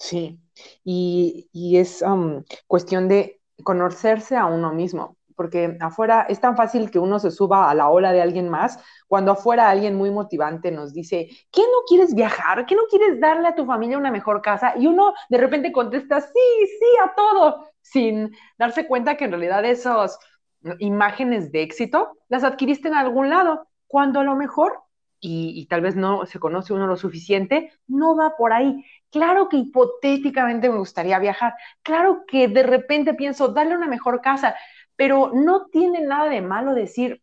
Sí, 0.02 0.40
y, 0.84 1.48
y 1.54 1.78
es 1.78 2.04
cuestión 2.66 3.08
de 3.08 3.40
conocerse 3.64 4.36
a 4.36 4.48
uno 4.48 4.74
mismo, 4.74 5.16
porque 5.36 5.78
afuera 5.80 6.26
es 6.28 6.42
tan 6.42 6.58
fácil 6.58 6.90
que 6.90 6.98
uno 6.98 7.20
se 7.20 7.30
suba 7.30 7.70
a 7.70 7.76
la 7.76 7.88
ola 7.88 8.12
de 8.12 8.20
alguien 8.20 8.50
más, 8.50 8.80
cuando 9.08 9.34
afuera 9.34 9.70
alguien 9.70 9.96
muy 9.96 10.10
motivante 10.10 10.72
nos 10.72 10.92
dice, 10.92 11.30
¿qué 11.52 11.62
no 11.62 11.86
quieres 11.88 12.16
viajar? 12.16 12.66
¿Qué 12.66 12.74
no 12.74 12.82
quieres 12.90 13.20
darle 13.20 13.48
a 13.50 13.54
tu 13.56 13.64
familia 13.68 14.00
una 14.00 14.10
mejor 14.10 14.42
casa? 14.42 14.74
Y 14.76 14.88
uno 14.88 15.14
de 15.30 15.38
repente 15.38 15.72
contesta, 15.72 16.20
sí, 16.20 16.66
sí, 16.66 16.86
a 17.06 17.14
todo, 17.16 17.68
sin 17.82 18.36
darse 18.58 18.88
cuenta 18.88 19.18
que 19.18 19.26
en 19.26 19.32
realidad 19.32 19.64
esas 19.66 20.18
imágenes 20.80 21.52
de 21.52 21.62
éxito 21.62 22.18
las 22.28 22.44
adquiriste 22.44 22.88
en 22.88 22.96
algún 22.96 23.30
lado, 23.30 23.68
cuando 23.86 24.20
a 24.20 24.24
lo 24.24 24.36
mejor 24.36 24.80
y, 25.22 25.68
tal 25.68 25.82
vez 25.82 25.96
no 25.96 26.26
se 26.26 26.40
conoce 26.40 26.74
uno 26.74 26.88
lo 26.88 26.98
suficiente, 26.98 27.72
no 27.88 28.16
va 28.16 28.36
por 28.36 28.54
ahí. 28.54 28.84
Claro 29.12 29.50
que 29.50 29.58
hipotéticamente 29.58 30.70
me 30.70 30.78
gustaría 30.78 31.20
viajar, 31.20 31.54
claro 31.84 32.24
que 32.26 32.48
de 32.48 32.64
repente 32.64 33.14
pienso 33.14 33.50
darle 33.50 33.76
una 33.76 33.88
mejor 33.88 34.22
casa, 34.22 34.56
pero 34.96 35.32
no 35.34 35.66
tiene 35.68 36.02
nada 36.02 36.30
de 36.30 36.42
malo 36.42 36.74
decir, 36.74 37.22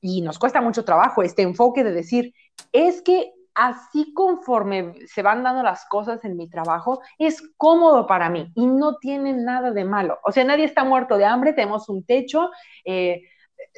y 0.00 0.22
nos 0.22 0.38
cuesta 0.38 0.62
mucho 0.62 0.84
trabajo 0.84 1.22
este 1.22 1.42
enfoque 1.42 1.84
de 1.84 1.92
decir, 1.92 2.34
es 2.72 3.02
que 3.02 3.32
así 3.54 4.14
conforme 4.14 4.94
se 5.06 5.20
van 5.20 5.42
dando 5.42 5.62
las 5.62 5.84
cosas 5.86 6.24
en 6.24 6.36
mi 6.36 6.48
trabajo, 6.48 7.02
es 7.18 7.42
cómodo 7.58 8.06
para 8.06 8.30
mí 8.30 8.50
y 8.54 8.66
no 8.66 8.96
tiene 8.96 9.34
nada 9.34 9.70
de 9.70 9.84
malo. 9.84 10.18
O 10.24 10.32
sea, 10.32 10.44
nadie 10.44 10.64
está 10.64 10.82
muerto 10.82 11.18
de 11.18 11.26
hambre, 11.26 11.52
tenemos 11.52 11.90
un 11.90 12.04
techo, 12.04 12.50
eh, 12.86 13.22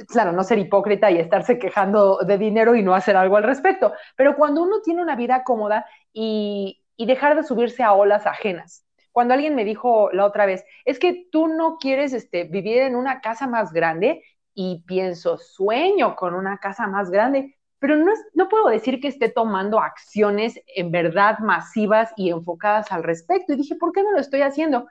claro, 0.07 0.31
no 0.31 0.45
ser 0.45 0.59
hipócrita 0.61 1.11
y 1.11 1.19
estarse 1.19 1.59
quejando 1.59 2.19
de 2.19 2.39
dinero 2.39 2.77
y 2.77 2.83
no 2.83 2.95
hacer 2.95 3.17
algo 3.17 3.37
al 3.37 3.43
respecto, 3.43 3.93
pero 4.17 4.37
cuando 4.37 4.63
uno 4.63 4.81
tiene 4.83 5.03
una 5.03 5.17
vida 5.17 5.43
cómoda 5.43 5.85
y, 6.13 6.84
dejar 6.97 7.37
de 7.37 7.43
subirse 7.43 7.83
a 7.83 7.93
olas 7.93 8.27
ajenas. 8.27 8.85
Cuando 9.13 9.35
alguien 9.35 9.55
me 9.55 9.65
dijo 9.65 10.11
la 10.13 10.25
otra 10.25 10.47
vez, 10.47 10.65
es 10.85 10.99
que 10.99 11.29
tú 11.31 11.47
no 11.49 11.77
quieres 11.79 12.13
este, 12.13 12.45
vivir 12.45 12.79
en 12.79 12.97
una 12.97 13.21
casa 13.21 13.47
más 13.47 13.73
grande 13.73 14.25
y 14.55 14.83
pienso, 14.87 15.39
sueño 15.39 16.17
con 16.17 16.35
una 16.35 16.59
casa 16.59 16.87
más 16.87 17.11
grande, 17.11 17.57
pero 17.79 17.97
no, 17.97 18.13
no 18.35 18.49
puedo 18.49 18.69
decir 18.69 19.01
que 19.01 19.09
esté 19.09 19.29
tomando 19.29 19.79
acciones 19.81 20.61
en 20.75 20.91
verdad 20.91 21.39
masivas 21.39 22.13
y 22.17 22.31
enfocadas 22.31 22.91
al 22.93 23.03
respecto. 23.03 23.53
Y 23.53 23.57
dije, 23.57 23.77
¿por 23.77 23.93
qué 23.93 24.03
no 24.03 24.13
lo 24.13 24.19
estoy 24.19 24.43
haciendo? 24.43 24.89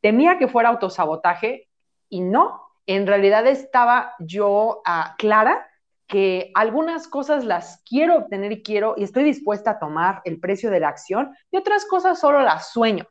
Temía 0.00 0.38
que 0.38 0.48
fuera 0.48 0.70
autosabotaje 0.70 1.68
y 2.08 2.20
no, 2.20 2.62
en 2.86 3.06
realidad 3.06 3.46
estaba 3.46 4.14
yo 4.18 4.82
ah, 4.84 5.14
clara 5.18 5.68
que 6.06 6.50
algunas 6.54 7.08
cosas 7.08 7.44
las 7.44 7.82
quiero 7.88 8.16
obtener 8.16 8.52
y 8.52 8.62
quiero 8.62 8.94
y 8.96 9.04
estoy 9.04 9.24
dispuesta 9.24 9.72
a 9.72 9.78
tomar 9.78 10.20
el 10.24 10.40
precio 10.40 10.70
de 10.70 10.80
la 10.80 10.88
acción 10.88 11.34
y 11.50 11.56
otras 11.56 11.84
cosas 11.86 12.20
solo 12.20 12.40
las 12.40 12.72
sueño, 12.72 13.06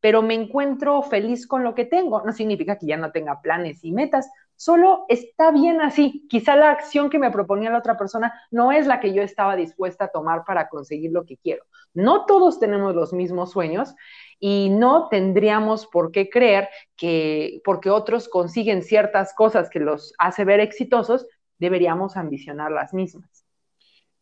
pero 0.00 0.22
me 0.22 0.34
encuentro 0.34 1.02
feliz 1.02 1.46
con 1.46 1.64
lo 1.64 1.74
que 1.74 1.84
tengo. 1.84 2.22
No 2.22 2.32
significa 2.32 2.78
que 2.78 2.86
ya 2.86 2.96
no 2.96 3.12
tenga 3.12 3.40
planes 3.40 3.82
y 3.84 3.92
metas, 3.92 4.30
solo 4.56 5.04
está 5.08 5.50
bien 5.50 5.80
así. 5.80 6.26
Quizá 6.28 6.56
la 6.56 6.70
acción 6.70 7.10
que 7.10 7.18
me 7.18 7.30
proponía 7.30 7.70
la 7.70 7.78
otra 7.78 7.96
persona 7.96 8.32
no 8.50 8.72
es 8.72 8.86
la 8.86 9.00
que 9.00 9.12
yo 9.12 9.22
estaba 9.22 9.56
dispuesta 9.56 10.06
a 10.06 10.08
tomar 10.08 10.44
para 10.44 10.68
conseguir 10.68 11.12
lo 11.12 11.24
que 11.24 11.36
quiero. 11.36 11.64
No 11.94 12.24
todos 12.26 12.58
tenemos 12.58 12.94
los 12.94 13.12
mismos 13.12 13.52
sueños 13.52 13.94
y 14.38 14.70
no 14.70 15.08
tendríamos 15.08 15.86
por 15.86 16.10
qué 16.10 16.28
creer 16.28 16.68
que 16.96 17.60
porque 17.64 17.90
otros 17.90 18.28
consiguen 18.28 18.82
ciertas 18.82 19.34
cosas 19.34 19.70
que 19.70 19.80
los 19.80 20.12
hace 20.18 20.44
ver 20.44 20.60
exitosos, 20.60 21.26
deberíamos 21.58 22.16
ambicionar 22.16 22.72
las 22.72 22.92
mismas. 22.94 23.44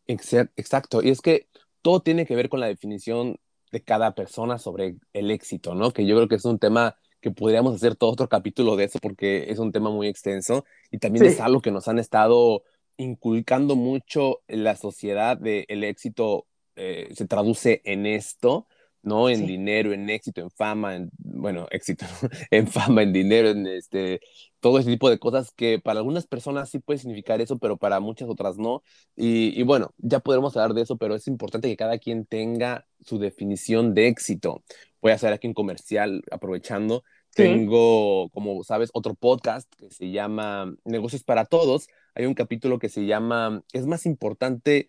Exacto, 0.07 1.01
y 1.01 1.09
es 1.09 1.21
que 1.21 1.47
todo 1.81 2.01
tiene 2.01 2.25
que 2.25 2.35
ver 2.35 2.49
con 2.49 2.59
la 2.59 2.67
definición 2.67 3.39
de 3.71 3.83
cada 3.83 4.15
persona 4.15 4.57
sobre 4.57 4.97
el 5.13 5.31
éxito, 5.31 5.75
¿no? 5.75 5.91
Que 5.91 6.05
yo 6.05 6.15
creo 6.15 6.27
que 6.27 6.35
es 6.35 6.45
un 6.45 6.59
tema 6.59 6.95
que 7.21 7.31
podríamos 7.31 7.75
hacer 7.75 7.95
todo 7.95 8.11
otro 8.11 8.29
capítulo 8.29 8.75
de 8.75 8.83
eso 8.83 8.99
porque 9.01 9.49
es 9.49 9.57
un 9.57 9.71
tema 9.71 9.89
muy 9.89 10.07
extenso 10.07 10.63
y 10.91 10.99
también 10.99 11.25
es 11.25 11.39
algo 11.39 11.61
que 11.61 11.71
nos 11.71 11.87
han 11.87 11.97
estado 11.97 12.63
inculcando 12.97 13.75
mucho 13.75 14.41
en 14.47 14.63
la 14.63 14.75
sociedad 14.75 15.35
de 15.35 15.65
el 15.67 15.83
éxito 15.83 16.45
eh, 16.75 17.09
se 17.13 17.25
traduce 17.25 17.81
en 17.83 18.05
esto 18.05 18.67
¿no? 19.05 19.29
En 19.29 19.45
dinero, 19.45 19.93
en 19.93 20.09
éxito, 20.09 20.41
en 20.41 20.49
fama, 20.49 20.95
en, 20.95 21.11
bueno, 21.19 21.67
éxito, 21.69 22.05
en 22.51 22.67
fama, 22.67 23.03
en 23.03 23.13
dinero, 23.13 23.49
en 23.49 23.67
este, 23.67 24.19
todo 24.59 24.79
ese 24.79 24.89
tipo 24.89 25.09
de 25.09 25.19
cosas 25.19 25.51
que 25.51 25.79
para 25.79 25.99
algunas 25.99 26.25
personas 26.25 26.69
sí 26.69 26.79
puede 26.79 26.99
significar 26.99 27.39
eso, 27.39 27.59
pero 27.59 27.77
para 27.77 27.99
muchas 27.99 28.27
otras 28.27 28.57
no. 28.57 28.81
Y, 29.15 29.61
bueno, 29.63 29.93
ya 29.97 30.19
podremos 30.19 30.57
hablar 30.57 30.73
de 30.73 30.81
eso, 30.81 30.97
pero 30.97 31.15
es 31.15 31.27
importante 31.27 31.69
que 31.69 31.77
cada 31.77 31.99
quien 31.99 32.25
tenga 32.25 32.87
su 33.01 33.19
definición 33.19 33.93
de 33.93 34.07
éxito. 34.07 34.63
Voy 35.01 35.11
a 35.11 35.15
hacer 35.15 35.31
aquí 35.31 35.47
un 35.47 35.53
comercial 35.53 36.23
aprovechando. 36.31 37.03
Tengo, 37.35 38.29
como 38.29 38.63
sabes, 38.63 38.89
otro 38.93 39.13
podcast 39.13 39.71
que 39.75 39.91
se 39.91 40.09
llama 40.09 40.73
Negocios 40.83 41.23
para 41.23 41.45
Todos. 41.45 41.87
Hay 42.15 42.25
un 42.25 42.33
capítulo 42.33 42.79
que 42.79 42.89
se 42.89 43.05
llama 43.05 43.61
¿Es 43.71 43.85
más 43.85 44.07
importante 44.07 44.87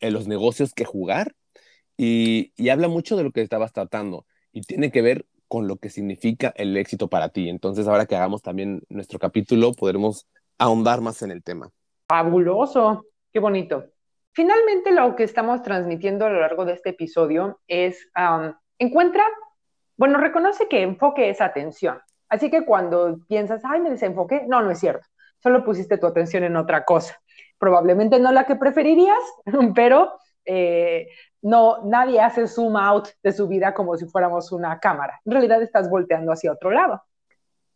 en 0.00 0.12
los 0.12 0.28
negocios 0.28 0.74
que 0.74 0.84
jugar? 0.84 1.34
Y, 2.02 2.70
habla 2.70 2.88
mucho 2.88 3.14
de 3.14 3.24
lo 3.24 3.30
que 3.30 3.42
estabas 3.42 3.74
tratando 3.74 4.24
y 4.52 4.62
tiene 4.62 4.90
que 4.90 5.02
ver 5.02 5.26
con 5.48 5.68
lo 5.68 5.76
que 5.76 5.90
significa 5.90 6.50
el 6.56 6.74
éxito 6.78 7.08
para 7.08 7.28
ti. 7.28 7.50
Entonces, 7.50 7.86
ahora 7.86 8.06
que 8.06 8.16
hagamos 8.16 8.40
también 8.40 8.82
nuestro 8.88 9.18
capítulo, 9.18 9.74
podremos 9.74 10.26
ahondar 10.56 11.02
más 11.02 11.20
en 11.20 11.30
el 11.30 11.42
tema. 11.42 11.70
Fabuloso, 12.08 13.04
qué 13.30 13.38
bonito. 13.38 13.84
Finalmente, 14.32 14.92
lo 14.92 15.14
que 15.14 15.24
estamos 15.24 15.62
transmitiendo 15.62 16.24
a 16.24 16.30
lo 16.30 16.40
largo 16.40 16.64
de 16.64 16.72
este 16.72 16.90
episodio 16.90 17.60
es, 17.66 18.08
encuentra, 18.78 19.24
bueno, 19.98 20.18
reconoce 20.18 20.68
que 20.68 20.80
enfoque 20.80 21.28
es 21.28 21.42
atención. 21.42 22.00
Así 22.30 22.50
que 22.50 22.64
cuando 22.64 23.18
piensas, 23.28 23.60
ay, 23.64 23.80
me 23.80 23.90
desenfoqué, 23.90 24.44
no, 24.48 24.62
no 24.62 24.70
es 24.70 24.78
cierto. 24.78 25.06
Solo 25.42 25.64
pusiste 25.64 25.98
tu 25.98 26.06
atención 26.06 26.44
en 26.44 26.56
otra 26.56 26.86
cosa. 26.86 27.20
Probablemente 27.58 28.18
no 28.20 28.32
la 28.32 28.46
que 28.46 28.56
preferirías, 28.56 29.18
pero 29.74 30.12
eh, 30.46 31.08
no, 31.42 31.82
nadie 31.84 32.20
hace 32.20 32.46
zoom 32.46 32.76
out 32.76 33.08
de 33.22 33.32
su 33.32 33.48
vida 33.48 33.72
como 33.74 33.96
si 33.96 34.06
fuéramos 34.06 34.52
una 34.52 34.78
cámara. 34.78 35.20
En 35.24 35.32
realidad 35.32 35.62
estás 35.62 35.88
volteando 35.88 36.32
hacia 36.32 36.52
otro 36.52 36.70
lado. 36.70 37.02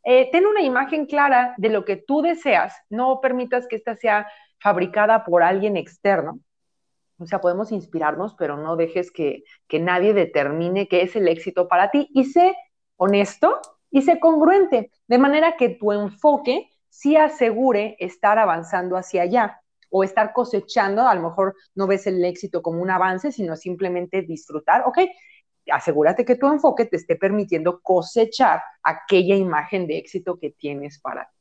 Eh, 0.02 0.28
ten 0.30 0.46
una 0.46 0.60
imagen 0.60 1.06
clara 1.06 1.54
de 1.56 1.70
lo 1.70 1.84
que 1.84 1.96
tú 1.96 2.20
deseas. 2.20 2.74
No 2.90 3.20
permitas 3.20 3.66
que 3.66 3.76
esta 3.76 3.96
sea 3.96 4.28
fabricada 4.58 5.24
por 5.24 5.42
alguien 5.42 5.76
externo. 5.76 6.40
O 7.18 7.26
sea, 7.26 7.40
podemos 7.40 7.72
inspirarnos, 7.72 8.34
pero 8.34 8.56
no 8.56 8.76
dejes 8.76 9.10
que, 9.10 9.44
que 9.66 9.78
nadie 9.80 10.12
determine 10.12 10.88
qué 10.88 11.02
es 11.02 11.16
el 11.16 11.28
éxito 11.28 11.68
para 11.68 11.90
ti. 11.90 12.08
Y 12.12 12.24
sé 12.24 12.54
honesto 12.96 13.60
y 13.90 14.02
sé 14.02 14.18
congruente, 14.18 14.90
de 15.06 15.18
manera 15.18 15.56
que 15.56 15.70
tu 15.70 15.92
enfoque 15.92 16.68
sí 16.88 17.16
asegure 17.16 17.96
estar 17.98 18.38
avanzando 18.38 18.96
hacia 18.96 19.22
allá 19.22 19.60
o 19.96 20.02
estar 20.02 20.32
cosechando, 20.32 21.06
a 21.06 21.14
lo 21.14 21.22
mejor 21.22 21.54
no 21.76 21.86
ves 21.86 22.08
el 22.08 22.24
éxito 22.24 22.62
como 22.62 22.82
un 22.82 22.90
avance, 22.90 23.30
sino 23.30 23.54
simplemente 23.54 24.22
disfrutar, 24.22 24.82
ok, 24.86 24.98
asegúrate 25.70 26.24
que 26.24 26.34
tu 26.34 26.48
enfoque 26.48 26.84
te 26.84 26.96
esté 26.96 27.14
permitiendo 27.14 27.80
cosechar 27.80 28.60
aquella 28.82 29.36
imagen 29.36 29.86
de 29.86 29.98
éxito 29.98 30.36
que 30.40 30.50
tienes 30.50 30.98
para 30.98 31.26
ti. 31.26 31.38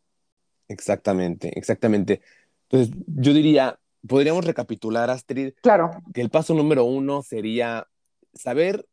Exactamente, 0.67 1.57
exactamente. 1.57 2.21
Entonces, 2.69 2.95
yo 3.07 3.33
diría, 3.33 3.79
podríamos 4.07 4.45
recapitular, 4.45 5.09
Astrid, 5.09 5.53
claro. 5.63 5.89
que 6.13 6.21
el 6.21 6.29
paso 6.29 6.53
número 6.53 6.83
uno 6.83 7.23
sería 7.23 7.87
saber 8.35 8.85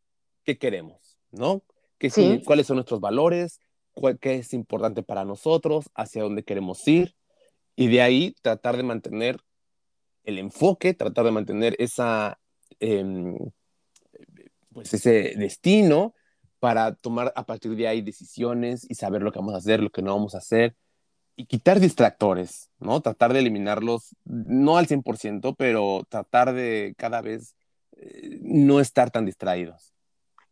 qué 0.42 0.56
queremos, 0.56 1.18
¿no? 1.32 1.62
¿Qué, 1.98 2.40
¿Cuáles 2.46 2.66
son 2.66 2.76
nuestros 2.76 3.02
valores? 3.02 3.60
¿Qué 4.22 4.36
es 4.36 4.54
importante 4.54 5.02
para 5.02 5.26
nosotros? 5.26 5.90
¿Hacia 5.94 6.22
dónde 6.22 6.44
queremos 6.44 6.88
ir? 6.88 7.14
Y 7.76 7.88
de 7.88 8.00
ahí 8.00 8.34
tratar 8.40 8.78
de 8.78 8.84
mantener 8.84 9.38
el 10.24 10.38
enfoque, 10.38 10.94
tratar 10.94 11.24
de 11.24 11.30
mantener 11.30 11.76
esa, 11.78 12.38
em, 12.78 13.36
pues 14.72 14.94
ese 14.94 15.34
destino 15.36 16.14
para 16.58 16.94
tomar 16.94 17.32
a 17.36 17.44
partir 17.46 17.74
de 17.74 17.88
ahí 17.88 18.02
decisiones 18.02 18.86
y 18.88 18.94
saber 18.94 19.22
lo 19.22 19.32
que 19.32 19.38
vamos 19.38 19.54
a 19.54 19.58
hacer, 19.58 19.80
lo 19.80 19.90
que 19.90 20.02
no 20.02 20.14
vamos 20.14 20.34
a 20.34 20.38
hacer 20.38 20.76
y 21.36 21.46
quitar 21.46 21.80
distractores, 21.80 22.70
¿no? 22.78 23.00
Tratar 23.00 23.32
de 23.32 23.38
eliminarlos, 23.38 24.14
no 24.24 24.76
al 24.76 24.86
100%, 24.86 25.54
pero 25.56 26.02
tratar 26.08 26.52
de 26.52 26.94
cada 26.98 27.22
vez 27.22 27.54
eh, 27.96 28.38
no 28.42 28.78
estar 28.78 29.10
tan 29.10 29.24
distraídos. 29.24 29.94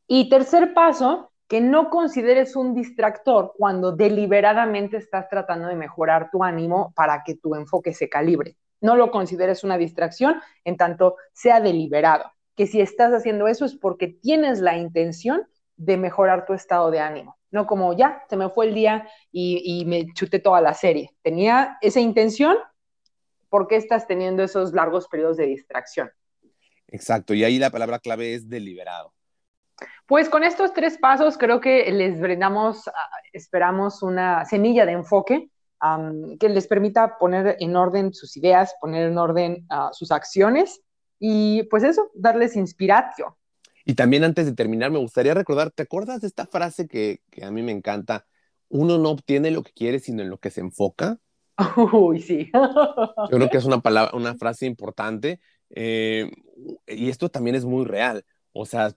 Y 0.07 0.31
tercer 0.31 0.73
paso, 0.73 1.31
que 1.47 1.61
no 1.61 1.91
consideres 1.91 2.57
un 2.57 2.75
distractor 2.75 3.53
cuando 3.57 3.93
deliberadamente 3.93 4.97
estás 4.99 5.29
tratando 5.29 5.69
de 5.69 5.77
mejorar 5.77 6.31
tu 6.31 6.45
ánimo 6.45 6.93
para 6.95 7.23
que 7.23 7.35
tu 7.35 7.55
enfoque 7.55 7.93
se 7.93 8.09
calibre. 8.09 8.57
No 8.81 8.97
lo 8.97 9.11
consideres 9.11 9.65
una 9.65 9.79
distracción 9.79 10.41
en 10.65 10.77
tanto 10.77 11.17
sea 11.33 11.61
deliberado, 11.61 12.33
que 12.57 12.67
si 12.67 12.81
estás 12.81 13.13
haciendo 13.13 13.49
eso 13.49 13.65
es 13.65 13.75
porque 13.75 14.09
tienes 14.09 14.61
la 14.61 14.77
intención 14.77 15.47
de 15.77 15.97
mejorar 15.97 16.45
tu 16.45 16.53
estado 16.53 16.91
de 16.91 17.01
ánimo. 17.01 17.39
No 17.51 17.67
como 17.67 17.97
ya, 17.97 18.25
se 18.29 18.37
me 18.37 18.51
fue 18.51 18.67
el 18.67 18.75
día 18.75 19.09
y, 19.33 19.85
me 19.87 20.13
chuté 20.13 20.39
toda 20.39 20.61
la 20.61 20.75
serie. 20.75 21.15
Tenía 21.23 21.79
esa 21.81 22.01
intención, 22.01 22.57
¿por 23.49 23.69
qué 23.69 23.77
estás 23.77 24.07
teniendo 24.07 24.43
esos 24.43 24.73
largos 24.73 25.09
periodos 25.09 25.39
de 25.39 25.47
distracción? 25.47 26.11
Exacto, 26.89 27.33
y 27.35 27.45
ahí 27.45 27.59
la 27.59 27.71
palabra 27.71 27.99
clave 27.99 28.35
es 28.35 28.49
deliberado. 28.49 29.15
Pues 30.07 30.29
con 30.29 30.43
estos 30.43 30.73
tres 30.73 30.99
pasos 30.99 31.39
creo 31.39 31.61
que 31.61 31.91
les 31.93 32.21
brindamos, 32.21 32.89
ah, 32.89 33.11
esperamos 33.33 34.03
una 34.03 34.45
semilla 34.45 34.85
de 34.85 34.93
enfoque 34.93 35.51
que 36.41 36.49
les 36.49 36.67
permita 36.67 37.19
poner 37.19 37.57
en 37.61 37.77
orden 37.77 38.13
sus 38.13 38.37
ideas, 38.37 38.75
poner 38.81 39.09
en 39.09 39.19
orden 39.19 39.67
ah, 39.71 39.91
sus 39.93 40.11
acciones 40.11 40.81
y 41.19 41.65
pues 41.65 41.85
eso, 41.85 42.11
darles 42.15 42.57
inspiración. 42.57 43.31
Y 43.85 43.95
también 43.95 44.25
antes 44.25 44.47
de 44.47 44.53
terminar, 44.53 44.91
me 44.91 44.99
gustaría 44.99 45.35
recordar, 45.35 45.71
¿te 45.71 45.85
acuerdas 45.85 46.21
de 46.21 46.27
esta 46.27 46.47
frase 46.47 46.87
que, 46.87 47.23
a 47.43 47.51
mí 47.51 47.63
me 47.63 47.73
encanta? 47.73 48.27
Uno 48.69 48.99
no 48.99 49.11
obtiene 49.11 49.51
lo 49.51 49.63
que 49.63 49.73
quiere, 49.73 49.99
sino 49.99 50.23
en 50.23 50.29
lo 50.29 50.39
que 50.39 50.51
se 50.51 50.61
enfoca. 50.61 51.19
Uy, 51.93 52.21
sí. 52.21 52.51
Yo 52.53 53.37
creo 53.39 53.49
que 53.49 53.57
es 53.57 53.65
una 53.65 53.81
palabra, 53.81 54.15
una 54.15 54.35
frase 54.35 54.67
importante. 54.67 55.41
Eh, 55.71 56.31
y 56.87 57.09
esto 57.09 57.31
también 57.31 57.57
es 57.57 57.65
muy 57.65 57.85
real. 57.87 58.25
O 58.53 58.67
sea, 58.67 58.95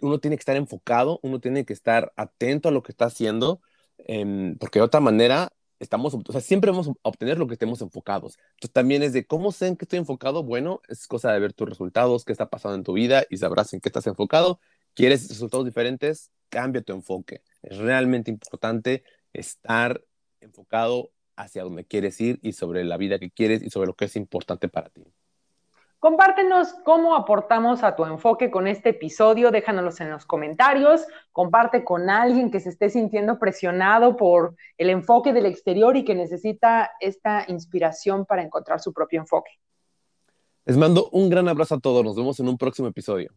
uno 0.00 0.18
tiene 0.20 0.36
que 0.36 0.40
estar 0.40 0.56
enfocado, 0.56 1.20
uno 1.22 1.40
tiene 1.40 1.64
que 1.64 1.72
estar 1.72 2.12
atento 2.16 2.68
a 2.68 2.72
lo 2.72 2.82
que 2.82 2.92
está 2.92 3.06
haciendo, 3.06 3.60
em, 3.98 4.56
porque 4.56 4.78
de 4.78 4.84
otra 4.84 5.00
manera 5.00 5.52
estamos, 5.80 6.14
o 6.14 6.32
sea, 6.32 6.40
siempre 6.40 6.70
vamos 6.70 6.88
a 6.88 6.92
obtener 7.02 7.38
lo 7.38 7.46
que 7.48 7.54
estemos 7.54 7.80
enfocados. 7.80 8.38
Entonces 8.52 8.72
también 8.72 9.02
es 9.02 9.12
de 9.12 9.26
cómo 9.26 9.50
sé 9.50 9.66
en 9.66 9.76
qué 9.76 9.86
estoy 9.86 9.98
enfocado. 9.98 10.44
Bueno, 10.44 10.80
es 10.88 11.08
cosa 11.08 11.32
de 11.32 11.40
ver 11.40 11.52
tus 11.52 11.68
resultados, 11.68 12.24
qué 12.24 12.32
está 12.32 12.48
pasando 12.48 12.76
en 12.76 12.84
tu 12.84 12.92
vida 12.92 13.24
y 13.28 13.38
sabrás 13.38 13.72
en 13.72 13.80
qué 13.80 13.88
estás 13.88 14.06
enfocado. 14.06 14.60
¿Quieres 14.94 15.28
resultados 15.28 15.64
diferentes? 15.66 16.30
Cambia 16.50 16.82
tu 16.82 16.92
enfoque. 16.92 17.42
Es 17.62 17.78
realmente 17.78 18.30
importante 18.30 19.02
estar 19.32 20.04
enfocado 20.40 21.10
hacia 21.36 21.62
donde 21.64 21.86
quieres 21.86 22.20
ir 22.20 22.38
y 22.42 22.52
sobre 22.52 22.84
la 22.84 22.96
vida 22.98 23.18
que 23.18 23.30
quieres 23.30 23.62
y 23.62 23.70
sobre 23.70 23.86
lo 23.86 23.94
que 23.94 24.04
es 24.04 24.16
importante 24.16 24.68
para 24.68 24.90
ti. 24.90 25.02
Compártenos 26.00 26.72
cómo 26.82 27.14
aportamos 27.14 27.82
a 27.82 27.94
tu 27.94 28.06
enfoque 28.06 28.50
con 28.50 28.66
este 28.66 28.88
episodio, 28.88 29.50
déjanos 29.50 30.00
en 30.00 30.10
los 30.10 30.24
comentarios, 30.24 31.06
comparte 31.30 31.84
con 31.84 32.08
alguien 32.08 32.50
que 32.50 32.58
se 32.58 32.70
esté 32.70 32.88
sintiendo 32.88 33.38
presionado 33.38 34.16
por 34.16 34.56
el 34.78 34.88
enfoque 34.88 35.34
del 35.34 35.44
exterior 35.44 35.98
y 35.98 36.04
que 36.06 36.14
necesita 36.14 36.90
esta 37.00 37.44
inspiración 37.48 38.24
para 38.24 38.42
encontrar 38.42 38.80
su 38.80 38.94
propio 38.94 39.20
enfoque. 39.20 39.50
Les 40.64 40.78
mando 40.78 41.10
un 41.12 41.28
gran 41.28 41.46
abrazo 41.48 41.74
a 41.74 41.80
todos, 41.80 42.02
nos 42.02 42.16
vemos 42.16 42.40
en 42.40 42.48
un 42.48 42.56
próximo 42.56 42.88
episodio. 42.88 43.34